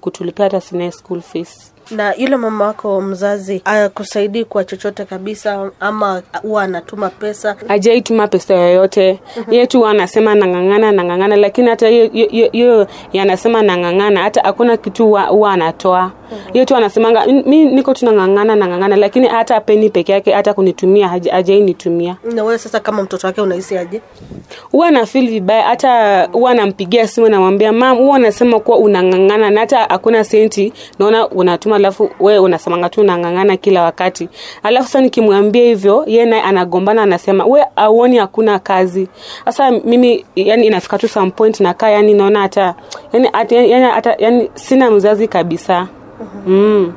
kutulipia 0.00 0.44
hata 0.44 0.60
sinae 0.60 0.90
school 0.92 1.20
fees 1.20 1.72
na 1.90 2.14
yule 2.14 2.36
mama 2.36 2.64
wako 2.64 3.00
mzazi 3.00 3.62
akusaidii 3.64 4.44
kwa 4.44 4.64
chochote 4.64 5.04
kabisa 5.04 5.70
ama 5.80 6.22
huwa 6.42 6.62
anatuma 6.62 7.08
pesa 7.10 7.56
hajaituma 7.68 8.28
pesa 8.28 8.54
yoyote 8.54 9.20
ye 9.50 9.66
tu 9.66 9.86
anasema 9.86 10.34
nang'ang'ana 10.34 10.92
nang'ang'ana 10.92 11.36
lakini 11.36 11.68
hata 11.70 11.88
hiyo- 11.88 12.86
yanasema 13.12 13.62
nang'ang'ana 13.62 14.20
hata 14.22 14.40
hakuna 14.42 14.76
kitu 14.76 15.06
huwa 15.28 15.52
anatoa 15.52 16.10
hiyo 16.52 16.64
tu 16.64 16.76
anasemanga 16.76 17.26
"Mi- 17.26 17.64
niko 17.64 17.94
tu 17.94 18.04
nang'ang'ana 18.04 18.56
nang'ang'ana 18.56 18.96
lakini 18.96 19.28
hata 19.28 19.60
peni 19.60 19.90
peke 19.90 20.12
yake 20.12 20.32
hata 20.32 20.54
kunitumia 20.54 21.08
haja- 21.08 21.60
nitumia. 21.60 22.16
na 22.34 22.44
wewe 22.44 22.58
sasa 22.58 22.80
kama 22.80 23.02
mtoto 23.02 23.26
wake 23.26 23.40
unahisi 23.40 23.78
aje? 23.78 24.00
Huwa 24.72 24.90
na 24.90 25.06
feel 25.06 25.28
vibaya 25.30 25.62
hata 25.62 26.24
huwa 26.32 26.54
nampigia 26.54 27.08
simu 27.08 27.28
namwambia 27.28 27.72
mam 27.72 27.96
huwa 27.98 28.16
unasema 28.16 28.60
kuwa 28.60 28.78
unang'ang'ana 28.78 29.50
na 29.50 29.60
hata 29.60 29.78
hakuna 29.78 30.24
senti 30.24 30.72
naona 30.98 31.28
unatuma 31.28 31.76
alafu 31.76 32.10
we 32.20 32.38
unasemanga 32.38 32.88
tu 32.88 33.00
unang'ang'ana 33.00 33.56
kila 33.56 33.82
wakati. 33.82 34.28
Alafu 34.62 34.86
sasa 34.86 35.00
nikimwambia 35.00 35.62
hivyo 35.64 36.04
ye 36.06 36.24
naye 36.24 36.42
anagombana 36.42 37.02
anasema 37.02 37.44
we 37.44 37.64
auoni 37.76 38.16
hakuna 38.18 38.58
kazi. 38.58 39.08
Sasa 39.44 39.70
mimi 39.70 40.24
yani 40.36 40.66
inafika 40.66 40.98
tu 40.98 41.08
some 41.08 41.30
point 41.30 41.60
nakaa 41.60 41.88
yani 41.90 42.14
naona 42.14 42.40
hata 42.40 42.74
yani, 43.12 43.28
hata, 43.32 43.56
yani, 43.56 43.84
hata 43.84 44.14
yani 44.18 44.50
sina 44.54 44.90
mzazi 44.90 45.28
kabisa 45.28 45.88
mm. 46.48 46.92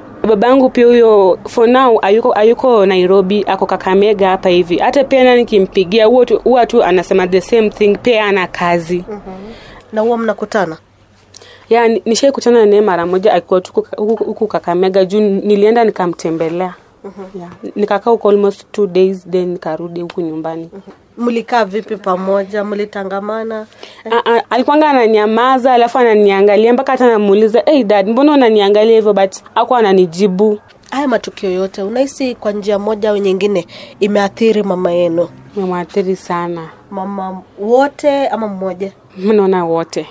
Yangu 0.48 0.70
pia 0.70 0.86
huyo 0.86 1.40
for 1.48 1.68
now 1.70 2.00
ayuko, 2.02 2.34
ayuko 2.34 2.86
nairobi 2.86 3.44
ako 3.48 3.66
kakamega 3.66 4.30
hapa 4.30 4.50
hivi. 4.50 4.78
Hata 4.78 5.04
pia 5.04 5.24
na 5.24 5.36
nikimpigia 5.36 6.06
huwa 6.06 6.66
tu, 6.66 6.84
anasema 6.84 7.28
the 7.28 7.42
same 7.42 7.70
thing 7.70 7.98
pia 7.98 8.26
ana 8.26 8.48
kazi. 8.48 9.04
Na 9.94 10.02
huwa 10.02 10.18
mnakutana? 10.18 10.78
Ya 11.70 11.88
nishaikutana 11.88 12.02
nishaikutana 12.06 12.66
naye 12.66 12.82
mara 12.82 13.06
moja 13.06 13.34
akiwa 13.34 13.62
tu 13.62 13.72
huku- 13.98 14.48
kakamega 14.48 15.06
juu 15.06 15.20
nilienda 15.20 15.84
nikamtembelea. 15.84 16.74
Yeah. 17.36 17.52
nikakaa 17.76 18.12
huko 18.12 18.30
almost 18.30 18.66
two 18.72 18.88
days 18.88 19.28
then 19.30 19.50
nikarudi 19.52 20.02
huku 20.02 20.22
nyumbani 20.22 20.70
mlikaa 21.18 21.66
vipi 21.66 21.98
pamoja? 21.98 22.64
Mlitangamana? 22.64 23.66
Ah, 24.12 24.32
ah, 24.36 24.42
ananyamaza 24.90 25.74
alafu 25.74 25.98
ananiangalia 25.98 26.74
mpaka 26.74 26.92
hata 26.92 27.08
namuuliza 27.08 27.64
hey 27.66 27.84
dad 27.84 28.08
mbona 28.10 28.32
unaniangalia 28.32 28.96
hivyo? 28.96 29.14
But 29.14 29.36
aku 29.56 29.76
ananijibu. 29.76 30.60
Haya 30.92 31.08
matukio 31.08 31.52
yote 31.52 31.82
unahisi 31.84 32.36
kwa 32.36 32.52
njia 32.52 32.80
moja 32.80 33.10
au 33.10 33.18
nyingine 33.18 33.68
imeathiri 34.00 34.64
mama 34.64 34.92
yenu? 34.92 35.30
Memwathiri 35.56 36.16
sana. 36.16 36.70
Mama 36.92 37.42
wote 37.60 38.28
ama 38.28 38.48
mmoja? 38.48 38.92
Mnaona 39.18 39.66
wote 39.66 40.08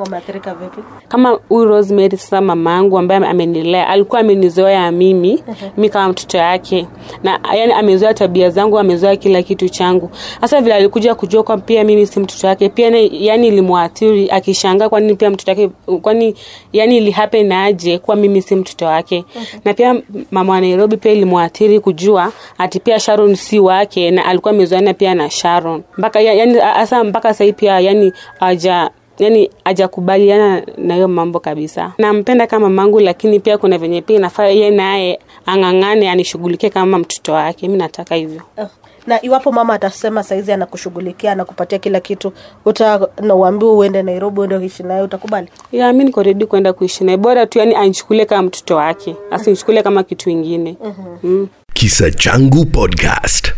wameathirika 0.00 0.54
vipi? 0.54 0.82
Kama 1.08 1.38
huyu 1.48 1.64
rosemary 1.64 2.16
sasa 2.16 2.40
mama 2.40 2.70
yangu 2.72 2.98
ambaye 2.98 3.26
amenilea 3.26 3.88
alikuwa 3.88 4.20
amenizoea 4.20 4.90
mimi 4.92 5.42
mi 5.76 5.88
kama 5.88 6.08
mtoto 6.08 6.38
yake. 6.38 6.86
Na 7.22 7.40
yani 7.56 7.72
amezoea 7.72 8.14
tabia 8.14 8.50
zangu 8.50 8.78
amezoea 8.78 9.16
kila 9.16 9.42
kitu 9.42 9.68
changu. 9.68 10.10
Hasa 10.40 10.60
vile 10.60 10.74
alikuja 10.74 11.14
kujua 11.14 11.42
kwa 11.42 11.58
pia 11.58 11.84
mimi 11.84 12.06
si 12.06 12.20
mtoto 12.20 12.46
yake 12.46 12.68
pia 12.68 12.90
na, 12.90 12.98
yani 13.10 13.48
ilimwathiri 13.48 14.30
akishangaa 14.30 14.88
kwani 14.88 15.14
pia 15.14 15.30
mtoto 15.30 15.50
yake 15.50 15.68
kwani 16.02 16.34
yani 16.72 16.96
ilihappen 16.96 17.52
aje 17.52 17.98
kuwa 17.98 18.16
mimi 18.16 18.42
si 18.42 18.54
mtoto 18.56 18.86
wake. 18.86 19.24
Na 19.64 19.74
pia 19.74 19.96
mama 20.30 20.52
wa 20.52 20.60
nairobi 20.60 20.96
pia 20.96 21.12
ilimwathiri 21.12 21.80
kujua 21.80 22.32
ati 22.58 22.80
pia 22.80 23.00
sharon 23.00 23.34
si 23.34 23.58
wake 23.58 24.10
na 24.10 24.24
alikuwa 24.24 24.54
amezoeana 24.54 24.94
pia 24.94 25.14
na 25.14 25.30
sharon. 25.30 25.82
Mpaka 25.98 26.20
yani 26.20 26.58
hasa 26.58 27.04
mpaka 27.04 27.34
sahii 27.34 27.52
pia 27.52 27.80
yani 27.80 28.12
aja 28.40 28.90
yani 29.24 29.50
hajakubaliana 29.64 30.62
na 30.76 30.94
hiyo 30.94 31.08
mambo 31.08 31.40
kabisa. 31.40 31.92
Nampenda 31.98 32.46
kama 32.46 32.68
mangu 32.70 33.00
lakini 33.00 33.40
pia 33.40 33.58
kuna 33.58 33.78
venye 33.78 34.02
pia 34.02 34.16
inafaa 34.16 34.46
ye 34.46 34.70
naye 34.70 35.18
ang'ang'ane 35.46 36.10
anishughulikie 36.10 36.70
kama 36.70 36.98
mtoto 36.98 37.32
wake. 37.32 37.68
Mi 37.68 37.76
nataka 37.76 38.14
hivyo. 38.14 38.42
Ah, 38.58 38.66
na 39.06 39.22
iwapo 39.24 39.52
mama 39.52 39.74
atasema 39.74 40.22
saizi 40.22 40.52
anakushughulikia 40.52 41.32
anakupatia 41.32 41.78
kila 41.78 42.00
kitu 42.00 42.32
uta 42.64 43.08
na 43.22 43.34
uambiwa 43.34 43.72
uende 43.72 44.02
nairobi 44.02 44.40
uende 44.40 44.56
uishi 44.56 44.82
naye 44.82 45.02
utakubali? 45.02 45.48
Ya 45.72 45.92
mi 45.92 46.04
niko 46.04 46.22
redi 46.22 46.46
kwenda 46.46 46.72
kuishi 46.72 47.04
naye. 47.04 47.16
Bora 47.16 47.46
tu 47.46 47.58
yani 47.58 47.74
anichukulie 47.74 48.24
kama 48.26 48.42
mtoto 48.42 48.76
wake. 48.76 49.16
Asinichukulie 49.30 49.82
kama 49.82 50.02
kitu 50.02 50.30
ingine. 50.30 50.76
Mm. 51.22 51.48
Kisa 51.74 52.10
Changu 52.10 52.64
Podcast. 52.66 53.52